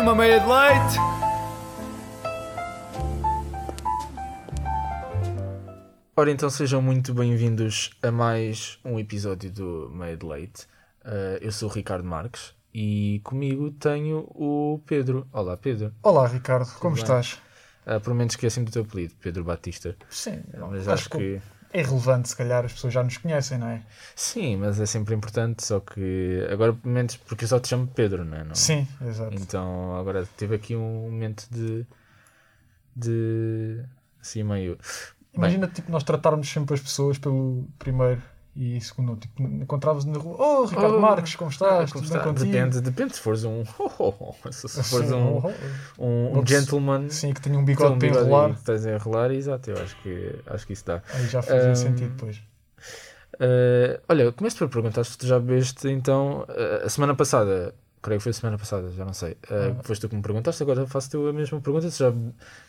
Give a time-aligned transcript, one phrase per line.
[0.00, 0.96] Uma meia de leite.
[6.14, 10.66] Ora, então sejam muito bem-vindos a mais um episódio do Meia de Leite.
[11.04, 15.26] Uh, eu sou o Ricardo Marques e comigo tenho o Pedro.
[15.32, 15.92] Olá, Pedro.
[16.02, 17.02] Olá, Ricardo, como bem?
[17.02, 17.40] estás?
[17.86, 19.96] Uh, por menos esqueci-me do teu apelido, Pedro Batista.
[20.10, 21.40] Sim, Mas acho, que.
[21.78, 23.82] É relevante, se calhar as pessoas já nos conhecem, não é?
[24.14, 27.86] Sim, mas é sempre importante, só que agora, pelo menos, porque eu só te chamo
[27.86, 28.44] Pedro, não é?
[28.44, 29.34] Não- Sim, exato.
[29.34, 31.86] Então, agora tive aqui um momento de.
[32.94, 33.82] de.
[34.20, 34.78] assim, meio.
[35.34, 38.22] Imagina, tipo, nós tratarmos sempre as pessoas pelo primeiro
[38.56, 39.16] e segundo.
[39.16, 41.92] Tipo, encontrávamos na rua, oh, Ricardo Oh, Marques, como estás?
[41.92, 42.32] Como está?
[42.32, 43.64] Depende, depende se fores um.
[44.50, 45.52] se fores Assim, um, oh,
[45.98, 46.04] oh.
[46.04, 47.08] um, um gentleman.
[47.10, 48.50] Sim, que tenha um bigode um para enrolar.
[48.50, 51.02] Estás a enrolar, exato, eu acho que, acho que isso dá.
[51.12, 52.42] Aí já fazia Um, sentido depois.
[53.34, 58.18] Uh, olha, começo por perguntar se tu já bebeste então uh, a semana passada, creio
[58.18, 59.32] que foi a semana passada, já não sei.
[59.50, 59.82] Uh, Ah.
[59.82, 62.10] Foste tu que me perguntaste, agora faço-te a mesma pergunta: se já,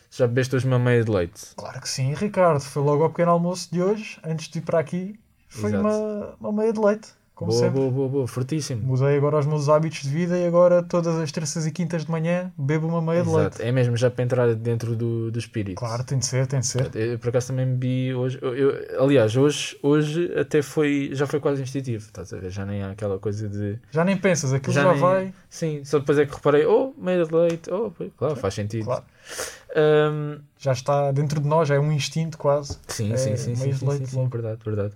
[0.10, 1.56] se já bebeste hoje uma meia de leite.
[1.56, 2.60] Claro que sim, Ricardo.
[2.60, 5.18] Foi logo ao pequeno almoço de hoje, antes de ir para aqui.
[5.48, 5.88] Foi Exato.
[5.88, 7.80] uma, uma meia de leite, como boa, sempre.
[7.80, 8.82] boa, boa, boa, fortíssimo.
[8.84, 12.12] Mudei agora os meus hábitos de vida e agora todas as terças e quintas de
[12.12, 13.40] manhã bebo uma meia de leite.
[13.56, 15.78] Exato, é mesmo já para entrar dentro do, do espírito.
[15.78, 16.94] Claro, tem de ser, tem de ser.
[16.96, 18.40] Eu, por acaso também bebi hoje.
[18.42, 21.12] eu- eu- aliás, hoje, hoje até foi.
[21.14, 22.06] Já foi quase instintivo.
[22.06, 22.50] Estás a ver?
[22.52, 23.80] Já nem há aquela coisa de.
[23.92, 25.34] Já nem pensas, aquilo já, nem- vai.
[25.50, 26.66] Sim, só depois é que reparei.
[26.66, 27.72] Oh, meia de leite.
[27.72, 28.84] Oh, claro, faz sentido.
[28.86, 29.04] Claro.
[29.76, 32.78] Ahm, Já está dentro de nós, já é um instinto quase.
[32.88, 34.30] sim, É, sim, sim, sim, meio sim, de leite sim, sim, logo.
[34.30, 34.94] verdade, verdade.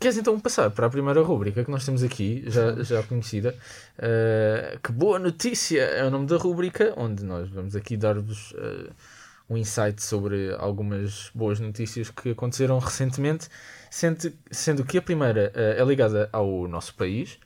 [0.00, 3.54] Queres então passar para a primeira rúbrica que nós temos aqui, já, já conhecida?
[3.96, 8.90] Uh, que boa notícia é o nome da rúbrica, onde nós vamos aqui dar-vos uh,
[9.48, 13.48] um insight sobre algumas boas notícias que aconteceram recentemente,
[13.88, 17.38] sendo, sendo que a primeira uh, é ligada ao nosso país,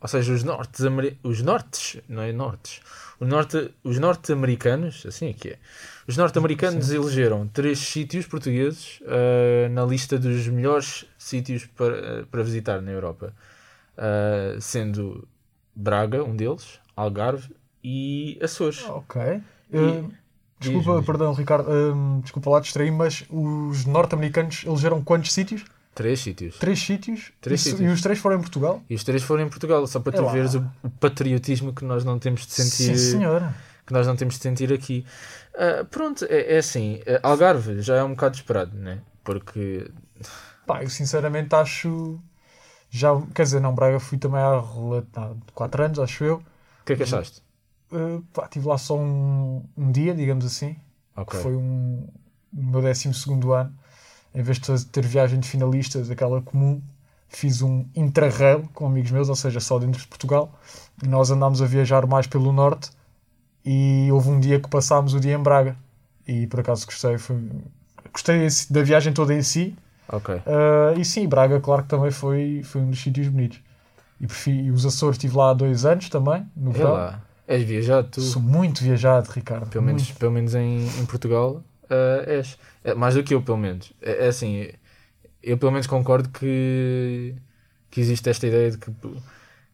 [0.00, 0.80] ou seja, os nortes,
[1.22, 2.80] os nortes, não é nortes,
[3.26, 5.58] norte, os norte-americanos, assim é que é,
[6.06, 12.80] os norte-americanos elegeram três sítios portugueses uh, na lista dos melhores sítios para, para visitar
[12.80, 13.32] na Europa,
[13.98, 15.26] Uh, sendo
[15.74, 17.50] Braga um deles, Algarve
[17.82, 18.84] e Açores.
[18.88, 19.20] Ok.
[19.72, 20.12] E- Uh,
[20.60, 21.68] desculpa, perdão, Ricardo,
[22.22, 25.64] desculpa lá distrair, mas os norte-americanos elegeram quantos sítios?
[25.98, 26.56] Três sítios.
[26.58, 27.32] Três sítios?
[27.40, 27.80] Três e, sítios.
[27.80, 28.80] e os três foram em Portugal?
[28.88, 30.30] E os três foram em Portugal, só para É tu lá.
[30.32, 32.96] veres o, o patriotismo que nós não temos de sentir.
[32.96, 33.52] Sim, senhora.
[33.84, 35.04] que nós não temos de sentir aqui.
[35.56, 39.00] Ah, pronto, é, é assim, ah, Algarve já é um bocado esperado, né?
[39.24, 39.90] Porque
[40.64, 42.20] Pá, eu sinceramente acho.
[42.90, 44.62] Já, quer dizer, não, Braga fui também há
[45.52, 46.36] 4 anos, acho eu.
[46.36, 47.42] o que é que achaste?
[47.90, 50.76] Uh, pá, tive lá só um, um dia, digamos assim.
[51.16, 51.36] Ok.
[51.36, 52.06] que foi um,
[52.56, 53.08] o meu 12
[53.52, 53.74] ano.
[54.34, 56.80] Em vez de ter viagem de finalistas, aquela comum,
[57.28, 60.52] fiz um intrarrail com amigos meus, ou seja, só dentro de Portugal.
[61.02, 62.90] E nós andámos a viajar mais pelo norte
[63.64, 65.76] e houve um dia que passámos o dia em Braga.
[66.26, 67.36] E por acaso gostei, foi,
[68.12, 69.74] gostei da viagem toda em si.
[70.10, 70.40] Ok.
[70.46, 73.60] Ah, e sim, Braga, claro que também foi, foi um dos sítios bonitos.
[74.20, 76.92] E, prefiro, e os Açores estive lá há dois anos também, no É verão.
[76.92, 77.22] lá.
[77.46, 78.20] És viajado, tu.
[78.20, 79.68] Sou muito viajado, Ricardo.
[79.70, 82.58] Pelo menos, pelo menos em, em Portugal ah, és.
[82.84, 83.92] É, mais do que eu, pelo menos.
[84.00, 84.68] É, é assim,
[85.42, 87.34] eu pelo menos concordo que,
[87.90, 88.90] que existe esta ideia de que,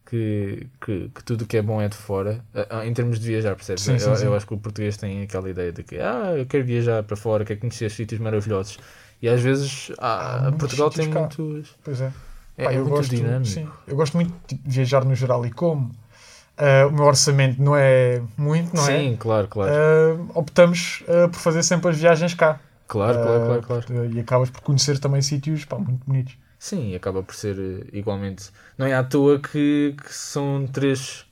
[0.05, 3.19] que, que, que tudo o que é bom é de fora, ah, ah, em termos
[3.19, 3.83] de viajar, percebes?
[3.83, 4.25] Sim, sim, eu, sim.
[4.25, 7.15] eu acho que o português tem aquela ideia de que ah, eu quero viajar para
[7.17, 8.77] fora, quero conhecer sítios maravilhosos.
[9.21, 11.21] E às vezes ah, Portugal tem cá.
[11.21, 11.75] muitos.
[11.83, 12.13] Pois é.
[12.57, 13.45] É, Pá, é eu muito gosto, dinâmico.
[13.45, 15.91] sim, eu gosto muito de viajar no geral e como
[16.57, 18.99] ah, o meu orçamento não é muito, não é?
[18.99, 19.71] Sim, claro, claro.
[19.73, 22.59] Ah, optamos ah, por fazer sempre as viagens cá.
[22.87, 24.11] claro, claro, claro, claro.
[24.11, 26.37] E acabas por conhecer também sítios pá, muito bonitos.
[26.57, 28.49] Sim, e acaba por ser eh, igualmente.
[28.77, 31.25] Não é à toa que, que são três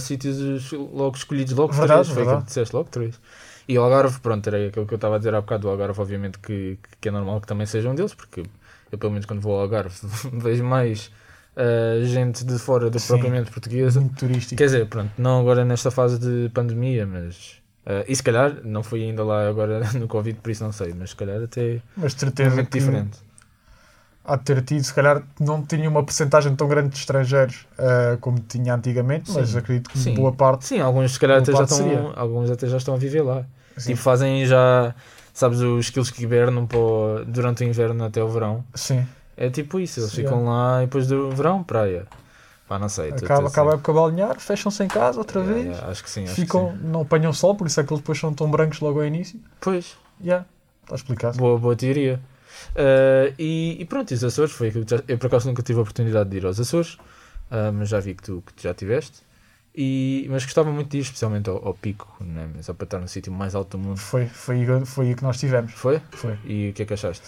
[0.00, 2.08] sítios logo escolhidos, logo Verdade, três.
[2.08, 2.42] Foi verdade.
[2.42, 3.20] que disseste, logo três.
[3.68, 5.66] E o Algarve, pronto, era aquilo que eu estava a dizer há bocado.
[5.66, 8.44] O Algarve, obviamente, que, que é normal que também seja um deles, porque
[8.92, 9.94] eu, pelo menos, quando vou ao Algarve,
[10.32, 11.10] vejo mais
[11.56, 13.08] ah, gente de fora do Sim.
[13.08, 14.00] propriamente portuguesa.
[14.00, 14.56] Muito turístico.
[14.56, 17.56] Quer dizer, pronto, não agora nesta fase de pandemia, mas.
[17.86, 20.92] ah, e se calhar, não fui ainda lá agora no Covid, por isso não sei,
[20.96, 23.18] mas se calhar até Mas é certeza muito que diferente.
[24.24, 28.18] há de ter tido, se calhar não tinha uma porcentagem tão grande de estrangeiros ah,
[28.20, 29.58] como tinha antigamente, mas Sim.
[29.58, 30.14] acredito que Sim.
[30.14, 30.66] boa parte.
[30.66, 32.00] Sim, alguns se calhar até já estão, seria.
[32.16, 33.44] alguns até já estão a viver lá.
[33.76, 33.90] Sim.
[33.90, 34.94] Tipo, fazem já,
[35.32, 38.64] sabes, os quilos que hibernam para durante o inverno até o verão.
[38.74, 39.06] Sim.
[39.36, 42.06] É tipo isso, eles ficam lá e depois do verão, praia.
[42.68, 43.10] Pá, não sei.
[43.10, 45.66] Acaba, acaba a época balnear, fecham-se em casa outra Yeah, vez.
[45.76, 46.88] yeah, acho que sim, acho ficam, que sim.
[46.88, 49.38] não apanham sol, por isso é que eles depois são tão brancos logo ao início.
[49.60, 50.44] Pois, Já,
[50.82, 51.36] está explicado.
[51.38, 52.20] boa, boa teoria.
[52.74, 55.78] Ah, e, e pronto, os Açores foi aquilo que já, eu por acaso nunca tive
[55.78, 56.98] a oportunidade de ir aos Açores,
[57.50, 59.24] ah, mas já vi que tu, que tu já tiveste.
[59.78, 62.48] E, mas gostava muito de ir, especialmente ao, ao pico, né?
[62.62, 63.98] só para estar no sítio mais alto do mundo.
[63.98, 65.72] Foi, foi, foi aí que nós tivemos.
[65.72, 66.00] Foi?
[66.12, 66.38] Foi.
[66.46, 67.22] E o que é que achaste?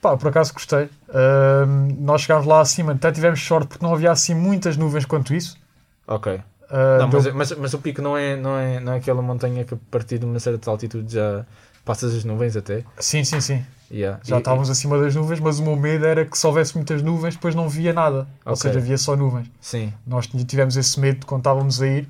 [0.00, 0.88] Pá, por acaso gostei.
[1.12, 5.34] Ahm, nós chegámos lá acima, até tivemos sorte porque não havia assim muitas nuvens quanto
[5.34, 5.58] isso.
[6.06, 6.40] Ok.
[6.70, 9.20] Ah, Não, deu- mas, mas, mas o pico não é, não, é, não é aquela
[9.20, 11.44] montanha que a partir de uma certa altitude já
[11.84, 12.84] passas as nuvens até.
[12.98, 13.64] Sim, sim, sim.
[13.90, 14.20] Yeah.
[14.24, 17.02] Já E- estávamos acima das nuvens, mas o meu medo era que se houvesse muitas
[17.02, 18.26] nuvens, depois não via nada.
[18.46, 18.56] Ou Ok.
[18.62, 19.48] seja, havia só nuvens.
[19.48, 19.92] e- Sim.
[20.06, 22.04] Nós tivemos esse medo quando estávamos a ir,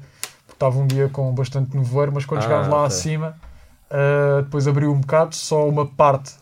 [0.47, 2.87] porque estava um dia com bastante nevoeiro, mas quando Ah, chegámos lá ok.
[2.89, 3.35] acima,
[3.91, 6.33] ah, depois abriu um bocado, só uma parte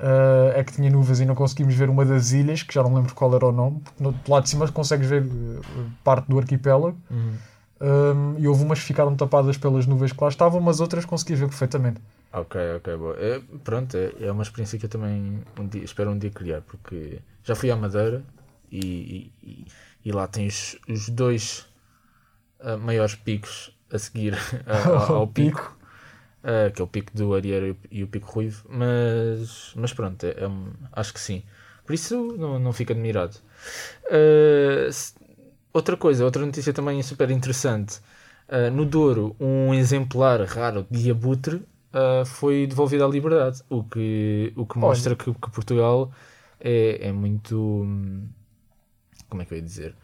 [0.00, 2.94] ah, é que tinha nuvens e não conseguimos ver uma das ilhas, que já não
[2.94, 6.26] lembro qual era o nome, porque no, do lado de cima consegues ver ah, parte
[6.28, 7.34] do arquipélago, Uhum.
[7.80, 11.40] ah, e houve umas que ficaram tapadas pelas nuvens que lá estavam, mas outras conseguias
[11.40, 12.00] ver perfeitamente.
[12.32, 13.16] Ok, ok, boa.
[13.18, 16.60] É, pronto, é, é uma experiência que eu também um dia, espero um dia criar,
[16.62, 18.22] porque já fui à Madeira
[18.70, 19.66] e, e,
[20.04, 21.66] e- lá tens os dois
[22.60, 24.36] ah, maiores picos a seguir
[24.66, 25.76] ao, ao pico,
[26.44, 30.34] ah, que é o pico do Arieiro e o- pico Ruivo, mas, mas pronto, é,
[30.44, 31.42] é um- acho que sim.
[31.84, 33.36] Por isso não, não fico admirado.
[34.90, 35.14] Se-
[35.72, 38.00] outra coisa, outra notícia também super interessante.
[38.48, 44.52] Ah, no Douro, um exemplar raro de abutre ah, foi devolvido à liberdade, o que,
[44.56, 46.12] o que mostra que, que Portugal
[46.60, 47.56] é, é muito.
[47.58, 48.28] hum,
[49.28, 49.94] Como é que eu ia dizer?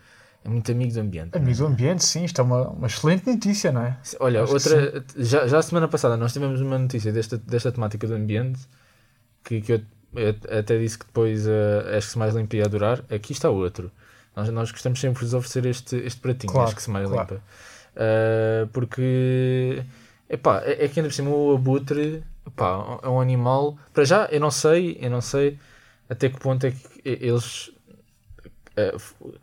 [0.46, 1.36] É muito amigo do ambiente.
[1.36, 3.98] Amigo do ambiente, sim, isto é uma, uma excelente notícia, não é?
[4.20, 8.06] Olha, Acho outra, já, já a semana passada nós tivemos uma notícia desta, desta temática
[8.06, 8.60] do ambiente
[9.42, 9.80] que, que eu,
[10.14, 11.50] eu até disse que depois uh,
[11.96, 13.02] acho que se mais limpa ia adorar.
[13.10, 13.90] Aqui está outro.
[14.36, 17.08] Nós, nós gostamos sempre de vos oferecer este, este pratinho, Claro, acho que se mais
[17.08, 17.34] claro.
[17.34, 17.42] limpa.
[17.96, 19.82] Uh, porque
[20.30, 23.76] epá, é, é que ainda por cima o abutre epá, é um animal.
[23.92, 25.58] Para já, eu não sei, eu não sei
[26.08, 27.66] até que ponto é que eles
[28.76, 29.34] uh,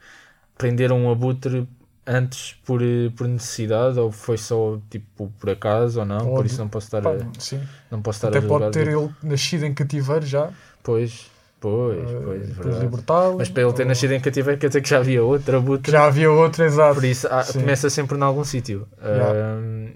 [0.57, 1.67] prenderam um abutre
[2.05, 6.59] antes por, eh, por necessidade ou foi só tipo por acaso ou não, por isso
[6.59, 7.61] não posso estar Pá, a, sim.
[7.89, 10.49] não posso estar Até a pode ter ele nascido em cativeiro já,
[10.83, 12.79] Pois, pois, eh, pois, verdade.
[12.81, 13.37] libertá-lo.
[13.37, 15.93] Mas para ele ter ou- nascido em cativeiro quer dizer que já havia outro abutre.
[15.93, 16.95] Já havia outro, exato.
[16.95, 18.85] Por isso há- começa sempre em algum sítio.
[19.01, 19.33] Yeah.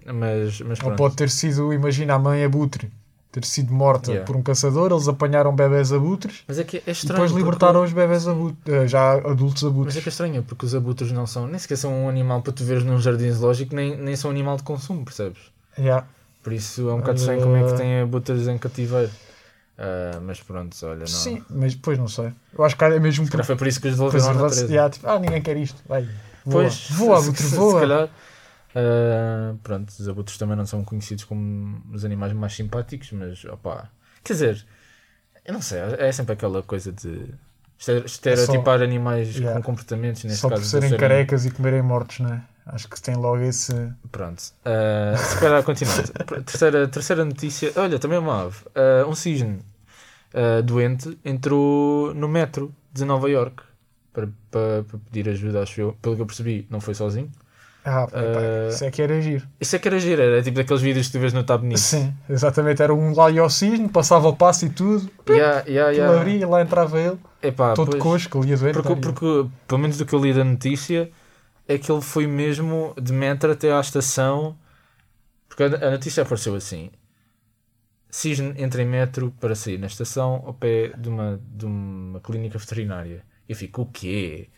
[0.08, 0.96] Ah, mas, mas Ou pronto.
[0.98, 2.90] pode ter sido, imagina, a mãe abutre
[3.42, 4.26] ter sido morta Yeah.
[4.26, 7.14] por um caçador, eles apanharam bebés abutres Mas é que é e estranho.
[7.16, 9.98] depois porque- libertaram os bebés abutres, eh, já adultos Mas abutres.
[9.98, 12.54] é que é estranho, porque os abutres não são, nem sequer são um animal para
[12.54, 15.40] tu veres num jardim zoológico, nem, nem são um animal de consumo, percebes?
[15.78, 16.06] Yeah.
[16.44, 19.12] Por isso é um bocado estranho como é que tem abutres em cativeiro.
[19.78, 21.08] Ah, mas pronto, olha, não.
[21.08, 22.32] Sim, mas depois não sei.
[22.58, 24.48] Eu acho que é mesmo Se por foi por isso que os devolveram.
[24.70, 25.80] Yeah, tipo, ah, ninguém quer isto.
[25.88, 26.02] Vai,
[26.46, 27.74] voa, Pois, voa, se- abutre, se- voa.
[27.74, 28.10] Se calhar,
[28.78, 33.90] ah, pronto, os abutres também não são conhecidos como os animais mais simpáticos, mas opá,
[34.24, 34.66] quer dizer,
[35.46, 37.34] eu não sei, é sempre aquela coisa de
[37.80, 39.56] este- estereotipar animais yeah.
[39.60, 40.64] com comportamentos, neste Só por caso.
[40.64, 42.42] de serem serem- carecas e comerem mortos, não é?
[42.68, 43.74] Acho que tem logo esse.
[44.12, 46.12] Pronto, ah, se calhar continuando.
[46.46, 48.58] terceira, terceira notícia, olha, também é uma ave.
[48.76, 49.60] Ah, um cisne
[50.34, 53.64] ah, doente entrou no metro de Nova York
[54.12, 55.94] para, para, para pedir ajuda, acho eu.
[56.02, 57.32] Pelo que eu percebi, não foi sozinho.
[57.90, 59.48] Ah, pá, Eh, isso é que era giro.
[59.62, 61.80] Isso é que era giro, era tipo daqueles vídeos que tu vês no Tab News.
[61.80, 62.82] Sim, exatamente.
[62.82, 65.10] Era um lá e ao cisne, passava o passo e tudo.
[65.30, 66.22] Yeah, yeah, Aquilo yeah.
[66.22, 68.74] abria, lá entrava ele, Epá, todo pois, coxo, que doente.
[68.74, 71.10] porque, porque, pelo menos do que eu li da notícia,
[71.68, 74.58] é que ele foi mesmo de metro até à estação.
[75.48, 76.90] Porque a, a notícia apareceu assim:
[78.10, 82.58] Cisne entra em metro para sair na estação ao pé de uma, de uma clínica
[82.58, 83.24] veterinária.
[83.48, 84.50] E eu fico, o quê?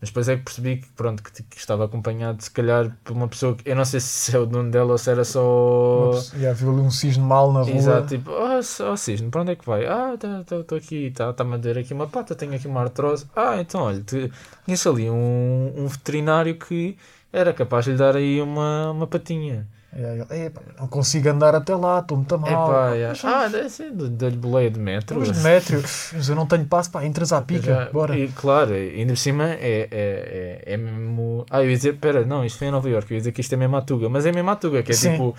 [0.00, 3.28] Mas depois é que percebi que, pronto, que, que estava acompanhado, se calhar, por uma
[3.28, 6.10] pessoa que eu não sei se é o dono dela ou se era só.
[6.38, 7.72] Já viu ali um cisne mal na rua.
[7.72, 9.86] Exato, tipo, oh, s- oh cisne, para onde é que vai?
[9.86, 13.26] Ah, estou aqui, está-me a doer aqui uma pata, tenho aqui uma artrose.
[13.34, 14.30] Ah, então olha, te-
[14.64, 16.96] conheço ali um, um veterinário que
[17.32, 19.66] era capaz de lhe dar aí uma, uma patinha.
[19.98, 22.70] Ele, "Epá, não consigo andar até lá, estou muito mal.
[22.70, 23.18] Epá, yeah.
[23.22, 25.18] Mas, Ah, de- dá-lhe boleia de metro.
[25.20, 28.14] Mas de metro, mas eu não tenho passo, pá, entras à pica, Já- bora.
[28.16, 31.46] E, claro, ainda por cima é, é, é, é mesmo.
[31.50, 33.40] Ah, eu ia dizer, pera, não, isto foi em Nova Iorque, eu ia dizer que
[33.40, 35.12] isto é mesmo a Tuga, mas é mesmo a Tuga, que é Sim.
[35.12, 35.34] tipo.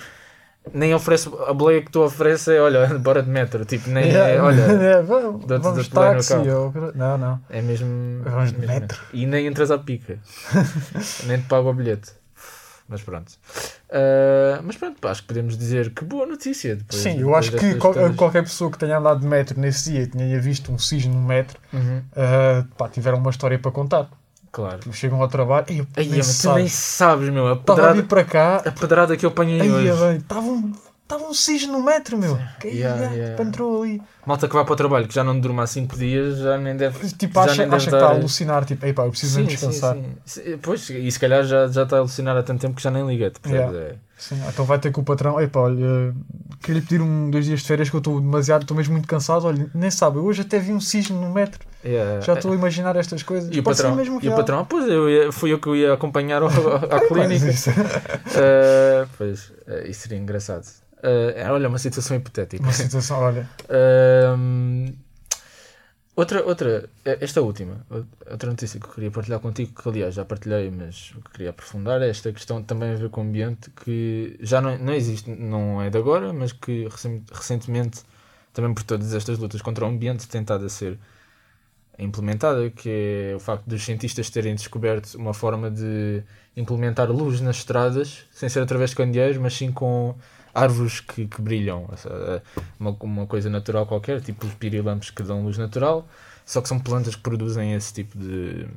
[0.73, 4.29] Nem oferece a boleia que tu ofereces é, olha, bora de metro, tipo, nem Yeah,
[4.33, 4.61] é, olha,
[4.97, 6.33] é, vamos, vamos táxi.
[6.33, 7.39] ou- Não, não.
[7.49, 8.21] É mesmo.
[8.23, 8.99] Vamos de mesmo metro.
[9.13, 10.17] E nem entras à pica.
[11.25, 12.11] nem te pago o bilhete.
[12.89, 13.33] Mas pronto.
[13.91, 16.75] Ah, mas pronto, pá, acho que podemos dizer que boa notícia.
[16.75, 20.01] Depois, Sim, eu acho que qual- qualquer pessoa que tenha andado de metro nesse dia
[20.03, 24.09] e tenha visto um cisne no metro, Uhum, ah, pá, tiveram uma história para contar.
[24.51, 24.79] claro.
[24.93, 27.29] Chegam ao trabalho, e Aí, nem mas tu nem sabes.
[27.29, 27.47] meu.
[27.47, 30.01] A Estava a pedrada, para cá, a pedrada que eu apanhei aí, hoje.
[30.05, 30.71] bem, estavam
[31.03, 32.37] Estava um cisne no metro, meu.
[32.59, 34.01] Que Yeah, yeah, entrou ali.
[34.27, 36.75] Malta que vai para o trabalho, que já não durma há 5 dias, já nem
[36.75, 37.07] deve.
[37.15, 38.65] Tipo, acha, deve acha que está a alucinar.
[38.65, 39.95] Tipo, ei pá, eu preciso mesmo descansar.
[39.95, 40.41] Sim, sim.
[40.43, 42.91] Sim, Pois, e se calhar já, já está a alucinar há tanto tempo que já
[42.91, 43.31] nem liga.
[43.31, 43.73] tu percebes?
[43.75, 43.95] É.
[44.17, 46.11] Sim, então vai ter com o patrão, epá, olha,
[46.61, 49.07] queria lhe pedir um, dois dias de férias que eu estou demasiado, estou mesmo muito
[49.07, 52.19] cansado, olha, nem sabe, eu hoje até vi um cisne no metro, é.
[52.23, 53.47] já estou a imaginar estas coisas.
[53.55, 55.75] E o Pode patrão, mesmo e o patrão, pois eu ia, fui eu que o
[55.75, 56.49] ia acompanhar ao-
[56.91, 57.45] à clínica.
[58.35, 60.65] Eh, pois, eh, isso seria engraçado.
[61.03, 62.61] Eh, olha, uma situação hipotética.
[62.63, 63.47] Uma situação, olha,
[66.15, 67.85] Outra, outra, eh, esta última,
[68.31, 72.09] outra notícia que eu queria partilhar contigo, que aliás já partilhei, mas queria aprofundar é
[72.09, 75.91] esta questão também a ver com o ambiente, que já não, não existe, não é
[75.91, 78.01] de agora, mas que recen- recentemente,
[78.51, 80.97] também por todas estas lutas contra o ambiente, tem estado a ser
[81.99, 82.89] implementada, que
[83.31, 86.23] é o facto dos cientistas terem descoberto uma forma de
[86.55, 90.15] implementar luz nas estradas, sem ser através de candeeiros, mas sim com
[90.59, 91.87] árvores que, que brilham,
[92.79, 96.07] uma, uma coisa natural qualquer, tipo os pirilampos que dão luz natural,
[96.45, 98.67] só que são plantas que produzem esse tipo de,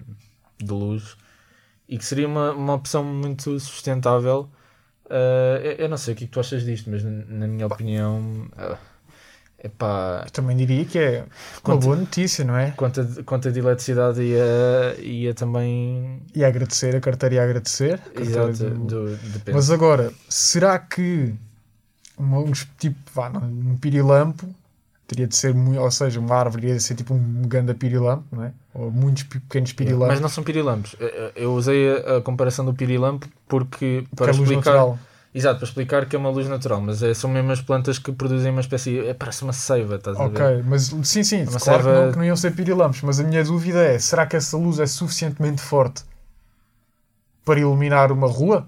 [0.58, 1.16] de luz
[1.88, 4.48] e que seria uma, uma opção muito sustentável.
[5.08, 7.66] Ah, eu, eu não sei o que é que tu achas disto, mas na, minha
[7.66, 8.46] opinião,
[9.58, 11.28] é pá, eu também diria que é uma
[11.62, 12.70] Quanto- boa notícia, não é?
[12.72, 16.22] conta de, conta de eletricidade ia, ia também.
[16.34, 17.94] E agradecer, a carteira ia agradecer.
[17.94, 19.18] a carteira Exato, do- do.
[19.52, 21.34] Mas agora, será que
[22.20, 24.48] uma, uns, tipo, vá, um pirilampo
[25.06, 28.44] teria de ser, muito, ou seja, uma árvore iria ser tipo um grande pirilampo, não
[28.44, 28.52] é?
[28.72, 30.08] Ou muitos pe- pequenos pirilampos.
[30.08, 30.94] Mas não são pirilampos.
[31.34, 34.56] Eu- usei a, comparação do pirilampo porque porque para luz explicar.
[34.72, 34.98] natural.
[35.32, 38.10] Exato, para explicar que é uma luz natural, mas é, são mesmo as plantas que
[38.12, 38.98] produzem uma espécie.
[39.00, 40.42] É, parece uma seiva, estás a ver?
[40.42, 43.20] Ok, mas sim, sim, Uma claro que, serva- não, que não iam ser pirilampos, mas
[43.20, 46.02] a minha dúvida é: será que essa luz é suficientemente forte
[47.44, 48.66] para iluminar uma rua?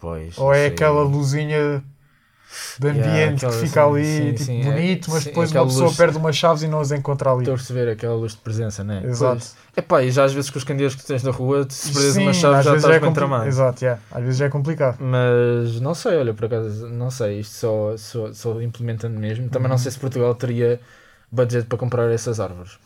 [0.00, 1.82] Pois, Ou é aí- aquela luzinha
[2.78, 5.28] de Yeah, ambiente aquela- que fica sim, ali sim, tipo, sim, é- bonito, mas sim,
[5.30, 7.40] depois uma pessoa luz- perde umas chaves e não as encontra ali?
[7.40, 9.02] Estou a perceber aquela luz de presença, né?
[9.04, 9.44] Exato.
[9.76, 12.16] É pá, e já às vezes com os candeeiros que tens na rua, se perdes
[12.16, 13.46] uma chave já estás é bem tramado.
[13.46, 14.00] Exato, yeah.
[14.10, 14.98] às vezes já é complicado.
[15.00, 19.48] Mas não sei, olha, por acaso, não sei, isto só, só, só implementando mesmo.
[19.48, 19.70] Também Uhum.
[19.72, 20.80] não sei se Portugal teria
[21.30, 22.78] budget para comprar essas árvores.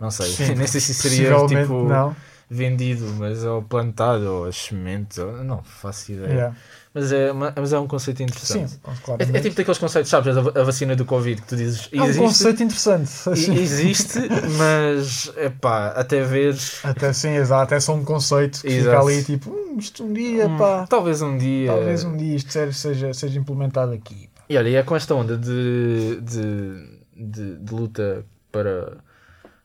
[0.00, 2.14] Não sei, Sim, nem sei se seria tipo não.
[2.50, 6.32] vendido, mas ou plantado, ou as sementes, ou, não faço ideia.
[6.32, 6.56] Yeah.
[6.94, 8.78] Mas, é, mas é um conceito Sim, interessante.
[9.04, 9.20] claro.
[9.20, 11.88] É, é tipo daqueles conceitos, sabes, a, va- a vacina do Covid que tu dizes
[11.92, 13.10] É um conceito interessante.
[13.36, 14.20] e- existe,
[14.56, 17.74] mas é pá, até veres, Até sim, exato.
[17.74, 19.08] É só um conceito que fica Exato.
[19.08, 20.86] ali tipo, "Hum, isto um dia, hum, pá.
[20.86, 21.66] talvez um dia.
[21.72, 24.28] Talvez um dia isto seja, seja, implementado aqui.
[24.32, 24.42] pá.
[24.48, 28.98] E olha, e é com esta onda de, de, de, de luta para,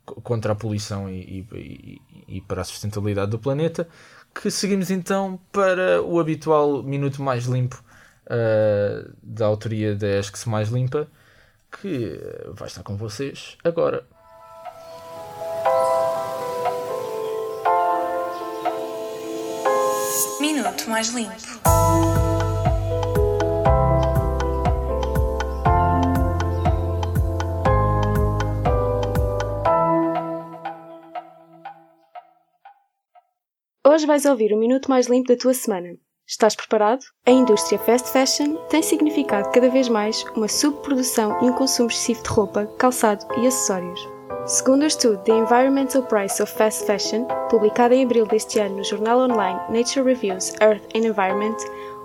[0.03, 3.87] co- contra a poluição e, e- e para a sustentabilidade do planeta
[4.33, 7.83] que seguimos então para o habitual Minuto Mais Limpo
[8.29, 11.07] ah, da autoria da ESC Mais Limpa
[11.71, 12.19] que
[12.53, 14.05] vai estar com vocês agora.
[20.39, 22.28] Minuto mais limpo.
[33.91, 35.95] Hoje vais ouvir o minuto mais limpo da tua semana.
[36.27, 36.99] Estás preparado?
[37.25, 42.21] A indústria fast fashion tem significado cada vez mais uma subprodução e um consumo excessivo
[42.21, 43.99] de roupa, calçado e acessórios.
[44.45, 48.83] Segundo o estudo The Environmental Price of Fast Fashion, publicado em abril deste ano no
[48.83, 51.57] jornal online Nature Reviews Earth and Environment,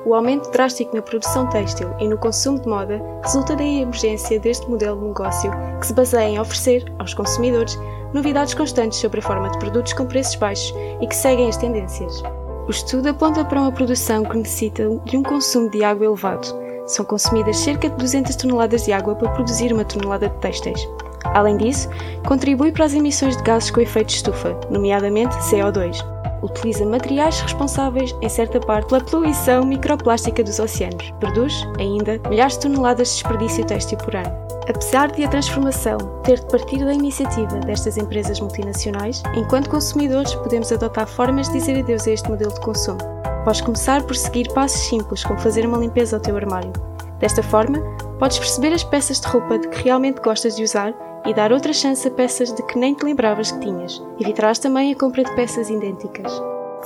[0.06, 4.66] o aumento drástico na produção têxtil e no consumo de moda resulta da emergência deste
[4.70, 7.78] modelo de negócio que se baseia em oferecer aos consumidores
[8.14, 12.22] novidades constantes sobre a forma de produtos com preços baixos e que seguem as tendências.
[12.66, 16.46] O estudo aponta para uma produção que necessita de um consumo de água elevado.
[16.86, 20.88] São consumidas cerca de 200 toneladas de água para produzir uma tonelada de têxteis.
[21.24, 21.88] Além disso,
[22.26, 25.98] contribui para as emissões de gases com efeito de estufa, nomeadamente CO2.
[26.42, 31.10] Utiliza materiais responsáveis, em certa parte, pela poluição microplástica dos oceanos.
[31.18, 34.43] Produz, ainda, milhares de toneladas de desperdício têxtil por ano.
[34.68, 40.72] Apesar de a transformação ter de partir da iniciativa destas empresas multinacionais, enquanto consumidores podemos
[40.72, 42.98] adotar formas de dizer adeus a este modelo de consumo.
[43.44, 46.72] Podes começar por seguir passos simples como fazer uma limpeza ao teu armário.
[47.18, 47.78] Desta forma,
[48.18, 50.94] podes perceber as peças de roupa de que realmente gostas de usar
[51.26, 54.02] e dar outra chance a peças de que nem te lembravas que tinhas.
[54.18, 56.32] Evitarás também a compra de peças idênticas.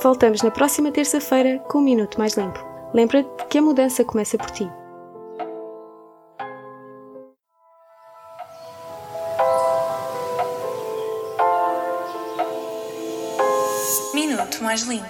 [0.03, 2.59] Voltamos na próxima terça-feira com um minuto mais limpo.
[2.93, 4.69] Lembra-te que a mudança começa por ti.
[14.69, 15.07] mais limpo.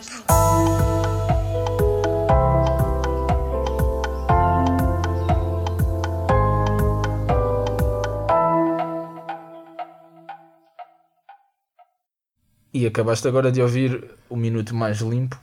[12.74, 15.38] E acabaste agora de ouvir o minuto mais limpo.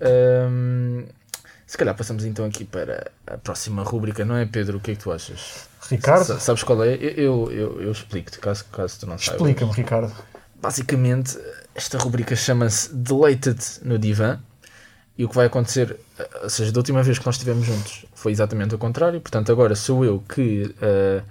[0.00, 1.04] Um,
[1.66, 4.78] se calhar passamos então aqui para a próxima rúbrica, não é, Pedro?
[4.78, 5.68] O que é que tu achas?
[5.90, 6.34] Ricardo?
[6.34, 6.94] S sabes qual é?
[6.94, 9.40] Eu, eu, eu, explico-te, caso, caso tu não saibas.
[9.40, 10.14] Explica-me, Ricardo.
[10.54, 11.36] Basicamente,
[11.78, 14.38] esta rubrica chama-se Deleted no Divã.
[15.16, 18.06] E o que vai acontecer, eh, ou seja, da última vez que nós estivemos juntos
[18.14, 19.20] foi exatamente o contrário.
[19.20, 20.72] Portanto, agora sou eu que.
[20.80, 21.22] eh,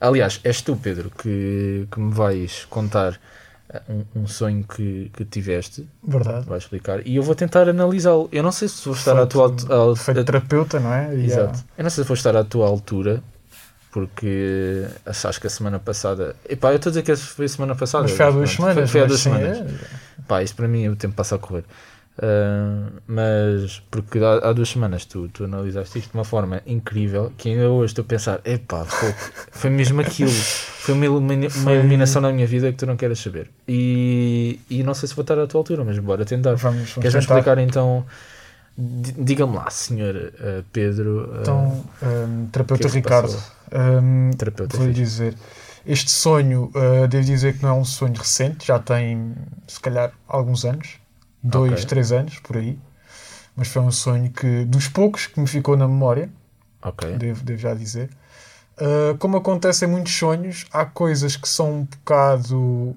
[0.00, 3.18] aliás, és tu, Pedro, que, que me vais contar
[3.68, 5.88] eh, um, um sonho que, que tiveste.
[6.06, 6.46] Verdade.
[6.46, 7.04] Vais explicar.
[7.04, 8.28] E eu vou tentar analisá-lo.
[8.30, 11.12] Eu não sei se vou estar à tua altu- al- Feito terapeuta, não é?
[11.16, 11.58] E, Exato.
[11.58, 13.20] ah, Eu não sei se vou estar à tua altura,
[13.92, 16.34] porque acho que a semana passada.
[16.48, 18.02] Epá, eu estou a dizer que foi a semana passada.
[18.04, 18.72] Mas foi há duas pronto.
[18.72, 18.74] semanas.
[18.74, 19.58] Foi, foi há duas sim, semanas.
[19.58, 21.64] é- Pá, isso para mim o tempo passa a correr.
[22.20, 27.32] Ah, mas porque há, há duas semanas tu, tu analisaste isto de uma forma incrível
[27.38, 29.06] que ainda hoje estou a pensar, epá, pô,
[29.50, 32.96] foi mesmo aquilo, foi uma, ilumina- uma Foi- iluminação na minha vida que tu não
[32.96, 33.50] queres saber.
[33.66, 36.54] E, e não sei se vou estar à tua altura, mas bora tentar.
[36.54, 38.04] Vamos, vamos Queres-me explicar então?
[38.76, 43.42] Di- Diga-me lá, senhor ah, Pedro, ah, Então, um, terapeuta que é Ricardo,
[44.02, 44.76] um, terapeuta.
[44.76, 45.04] vou-lhe fixe.
[45.10, 45.34] dizer,
[45.86, 49.34] este sonho, uh, devo dizer que não é um sonho recente, já tem
[49.66, 50.98] se calhar alguns anos,
[51.42, 51.86] dois, Ok.
[51.86, 52.78] três anos por aí,
[53.56, 56.30] mas foi um sonho que, dos poucos que me ficou na memória,
[56.82, 57.16] Ok.
[57.16, 58.10] devo, devo já dizer.
[58.80, 62.96] Uh, como acontece em muitos sonhos, há coisas que são um bocado,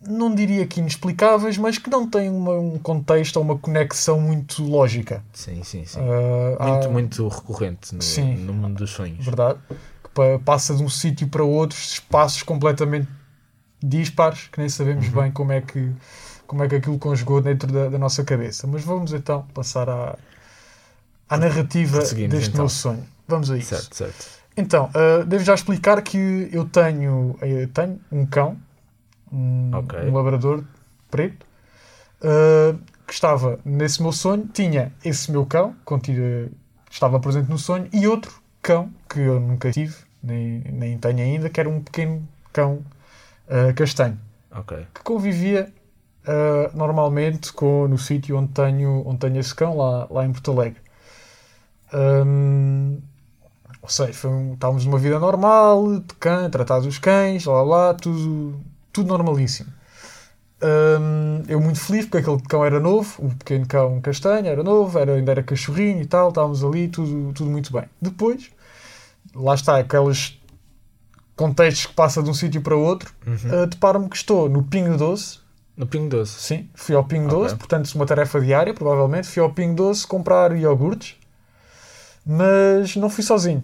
[0.00, 4.62] não diria que inexplicáveis, mas que não têm uma- um contexto ou uma conexão muito
[4.62, 5.22] lógica.
[5.32, 6.00] Sim, sim, sim.
[6.00, 8.36] Uh, muito, há- muito recorrente no, Sim.
[8.36, 9.24] no mundo dos sonhos.
[9.24, 13.08] verdade, que pa- passa de um sítio para outro, espaços completamente
[13.82, 15.22] dispares, que nem sabemos Uhum.
[15.22, 15.92] bem como é que
[16.46, 18.66] como é que aquilo conjugou dentro da, da nossa cabeça.
[18.66, 20.16] Mas vamos então passar à,
[21.28, 22.60] à narrativa deste então.
[22.62, 23.04] meu sonho.
[23.26, 23.74] Vamos a isso.
[23.76, 24.26] Certo, certo.
[24.56, 28.56] Então, ah, devo já explicar que eu tenho, eu tenho um cão,
[29.32, 29.98] um, Ok.
[30.00, 30.64] um labrador
[31.10, 31.46] preto,
[32.22, 32.74] ah,
[33.06, 36.50] que estava nesse meu sonho, tinha esse meu cão, contido,
[36.90, 41.48] estava presente no sonho, e outro cão que eu nunca tive, nem, nem tenho ainda,
[41.48, 42.80] que era um pequeno cão
[43.48, 44.18] ah, castanho,
[44.54, 44.86] Ok.
[44.94, 45.72] que convivia
[46.26, 50.52] ah, normalmente com, no sítio onde tenho, onde tenho esse cão, lá, lá em Porto
[50.52, 50.80] Alegre.
[51.92, 53.00] Hum,
[53.80, 57.94] ou seja, foi um- estávamos numa vida normal, de cã, tratar dos cães, lá lá,
[57.94, 58.60] tudo,
[58.92, 59.70] tudo normalíssimo.
[60.60, 64.98] Hum, eu muito feliz porque aquele cão era novo, o pequeno cão castanho era novo,
[64.98, 67.84] era, ainda era cachorrinho e tal, estávamos ali, tudo, tudo muito bem.
[68.02, 68.50] Depois,
[69.34, 70.36] lá está, aqueles
[71.36, 73.62] contextos que passa de um sítio para outro, Uhum.
[73.62, 75.38] uh, deparo-me que estou no Pingo Doce,
[75.76, 76.40] No Pingo Doce.
[76.40, 77.38] sim, fui ao Pingo Ok.
[77.38, 81.14] Doce, portanto uma tarefa diária, provavelmente, fui ao Pingo Doce comprar iogurtes,
[82.26, 83.62] mas não fui sozinho.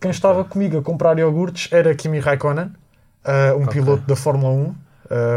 [0.00, 2.70] Quem estava comigo a comprar iogurtes era Kimi Raikkonen,
[3.24, 3.72] uh, um Ok.
[3.72, 4.76] piloto da Fórmula 1, uh,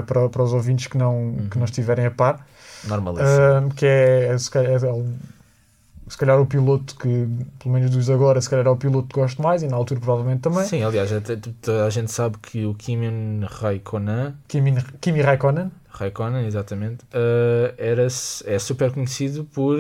[0.06, 2.46] para, para os ouvintes que não, que não estiverem a par,
[2.88, 3.30] Normalíssimo.
[3.66, 5.16] um, que é, se calhar, é um-
[6.08, 7.28] se calhar o piloto que,
[7.60, 10.00] pelo menos dos agora, se calhar é o piloto que gosto mais, e na altura
[10.02, 15.22] provavelmente também, Sim, aliás, até, toda a gente sabe que o Kimi Raikkonen, Kimi, Kimi
[15.22, 19.80] Raikkonen, Raikkonen exatamente, eh, era, é super conhecido por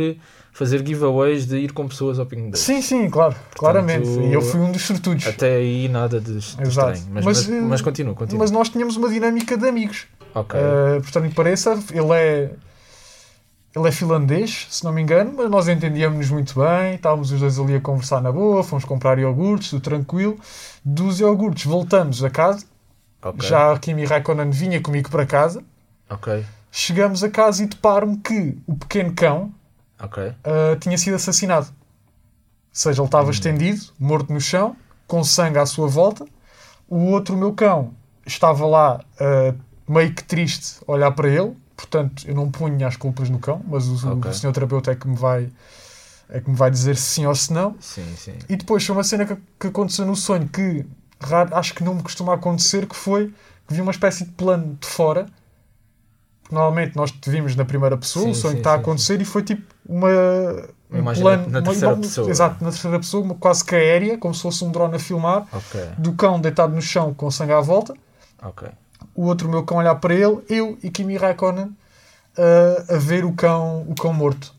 [0.54, 2.64] fazer giveaways de ir com pessoas ao Pingo Doce.
[2.64, 4.08] Sim, sim, claro, claramente.
[4.08, 5.26] E eu fui um dos sortudos.
[5.28, 6.64] Até aí nada de, de Exato.
[6.94, 7.04] estranho.
[7.12, 8.40] Mas, Mas, mas, eh, mas continua, continua.
[8.44, 10.06] Mas nós tínhamos uma dinâmica de amigos.
[10.34, 10.60] ok.
[10.60, 12.52] Uh, por estranho que pareça, ele é.
[13.76, 17.58] Ele é finlandês, se não me engano, mas nós entendíamos-nos muito bem, estávamos os dois
[17.58, 20.38] ali a conversar na boa, fomos comprar iogurtes, tudo tranquilo.
[20.86, 22.64] Dos iogurtes voltamos a casa,
[23.20, 23.50] ok.
[23.50, 25.64] já a Kimi Raikkonen vinha comigo para casa.
[26.08, 26.46] Ok.
[26.72, 29.52] Chegamos a casa e deparo-me que o pequeno cão
[30.04, 30.24] Ok.
[30.28, 31.68] uh, tinha sido assassinado.
[31.68, 31.74] Ou
[32.72, 34.76] seja, ele estava estendido, morto no chão,
[35.08, 36.26] com sangue à sua volta.
[36.88, 37.94] O outro, meu cão,
[38.26, 41.56] estava lá uh, meio que triste a olhar para ele.
[41.76, 44.32] Portanto, eu não punho as culpas no cão, mas o, Ok.
[44.32, 45.50] o senhor terapeuta é que me vai
[46.30, 47.76] é que me vai dizer se sim ou se não.
[47.80, 48.34] Sim, sim.
[48.50, 50.86] E depois foi uma cena que, que aconteceu no sonho que
[51.20, 53.32] raro, acho que não me costuma acontecer, que foi
[53.68, 55.28] que vi uma espécie de plano de fora.
[56.52, 59.22] Normalmente nós te vimos na primeira pessoa, Sim, o sonho sim, que está a acontecer
[59.22, 60.08] e foi tipo uma
[60.90, 62.30] Uma imagem na- na terceira pessoa.
[62.30, 65.48] Exato, na terceira pessoa, uma, quase que aérea, como se fosse um drone a filmar,
[65.52, 65.82] Ok.
[65.98, 67.94] do cão deitado no chão com sangue à volta,
[68.42, 68.68] Ok.
[69.16, 71.66] o outro meu cão olhar para ele, eu e Kimi Raikkonen
[72.38, 74.54] uh, a ver o cão, o cão morto.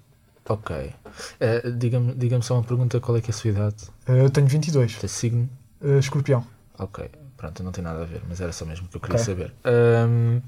[0.49, 0.93] Ok.
[1.41, 3.77] Eh, Diga-me diga só uma pergunta: qual é que é a sua idade?
[4.09, 5.49] Uh, eu tenho 22, Teu signo?
[5.81, 6.45] uh, escorpião.
[6.79, 9.25] Ok, pronto, não tem nada a ver, mas era só mesmo que eu queria Ok.
[9.25, 9.55] saber.
[9.65, 10.41] Ahm,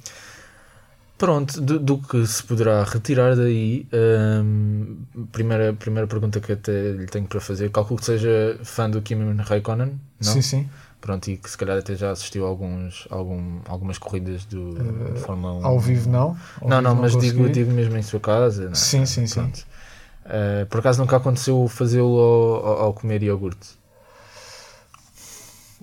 [1.18, 4.96] pronto, do, do que se poderá retirar daí, ahm,
[5.32, 9.34] primeira, primeira pergunta que até lhe tenho para fazer, calculo que seja fã do Kimi
[9.42, 10.32] Raikkonen, não?
[10.32, 10.68] Sim, sim.
[11.00, 14.74] Pronto, e que se calhar até já assistiu alguns, algum, algumas corridas do,
[15.14, 15.60] de Fórmula 1.
[15.62, 16.36] Eh, Ao vivo não.
[16.60, 17.52] Ao não, vivo não, mas digo, consegui.
[17.52, 18.64] digo mesmo em sua casa.
[18.64, 18.74] não é?
[18.74, 19.34] Sim, sim, sim.
[19.40, 19.64] Pronto.
[20.24, 23.76] Eh, por acaso nunca aconteceu fazê-lo ao, ao- ao comer iogurte?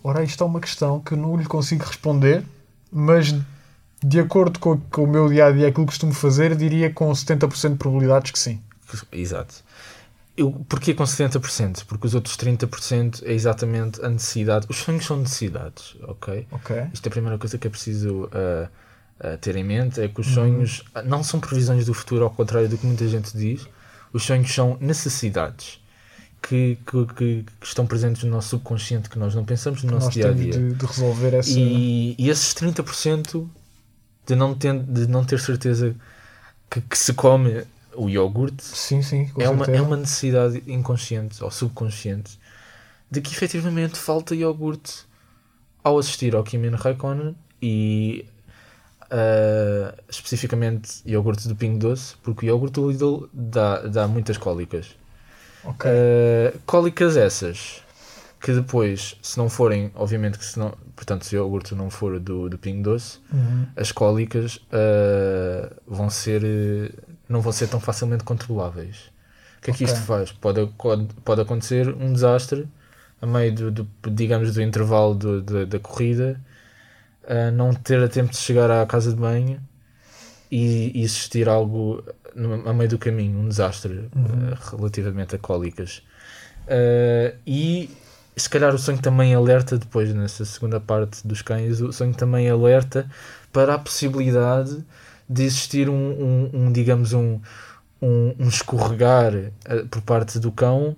[0.03, 2.43] Ora, isto é uma questão que eu não lhe consigo responder,
[2.91, 3.33] mas
[4.03, 7.09] de acordo com, com o meu dia a dia, aquilo que costumo fazer, diria com
[7.11, 8.59] 70% de probabilidades que sim.
[9.11, 9.55] Exato.
[10.35, 11.85] Eu, porquê com 70%?
[11.85, 14.65] Porque os outros 30% é exatamente a necessidade.
[14.69, 16.47] Os sonhos são necessidades, ok?
[16.51, 16.75] Ok?
[16.91, 18.67] Isto é a primeira coisa que é preciso ah,
[19.19, 20.33] ah, ter em mente: é que os Uhum.
[20.33, 23.67] sonhos ah, não são previsões do futuro, ao contrário do que muita gente diz.
[24.11, 25.79] Os sonhos são necessidades
[26.41, 30.07] que, que, que- que estão presentes no nosso subconsciente, que nós não pensamos no nosso
[30.07, 30.51] Nós dia a dia.
[30.51, 31.49] de, de resolver essa.
[31.59, 33.47] E, e esses 30%
[34.25, 35.95] de não, ter, de não ter certeza
[36.69, 37.63] que, que se come
[37.95, 42.39] o iogurte Sim, sim, é uma, é uma necessidade inconsciente ou subconsciente
[43.11, 45.05] de que efetivamente falta iogurte
[45.83, 48.25] ao assistir ao Kimi Raikkonen e
[49.15, 54.95] ah, especificamente iogurte do Pingo Doce, porque o iogurte do Lidl dá, dá muitas cólicas.
[55.63, 55.87] Ok.
[55.87, 57.82] Uh, cólicas essas
[58.43, 62.19] que depois, se não forem, obviamente que se não, portanto, se o iogurte não for
[62.19, 63.65] do, do Pingo Doce, Uhum.
[63.77, 69.11] as cólicas uh, vão ser uh, não vão ser tão facilmente controláveis.
[69.59, 69.93] O que é que Ok.
[69.95, 70.31] isto faz?
[70.33, 72.67] Pode, pode, pode acontecer um desastre
[73.21, 76.39] a meio do, do- digamos do intervalo do- da- da corrida,
[77.23, 79.59] uh, não ter a tempo de chegar à casa de banho
[80.51, 82.03] e, e existir algo
[82.35, 86.03] no, a meio do caminho, um desastre uh, relativamente a cólicas.
[86.67, 87.89] Uh, e
[88.35, 92.49] se calhar o sonho também alerta, depois nessa segunda parte dos cães, o sonho também
[92.49, 93.09] alerta
[93.51, 94.83] para a possibilidade
[95.29, 97.39] de existir um, um- um, digamos, um,
[98.01, 100.95] um, um escorregar uh, por parte do cão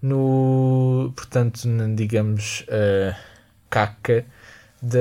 [0.00, 1.62] no, portanto,
[1.94, 3.14] digamos, uh,
[3.70, 4.24] caca
[4.80, 4.98] da,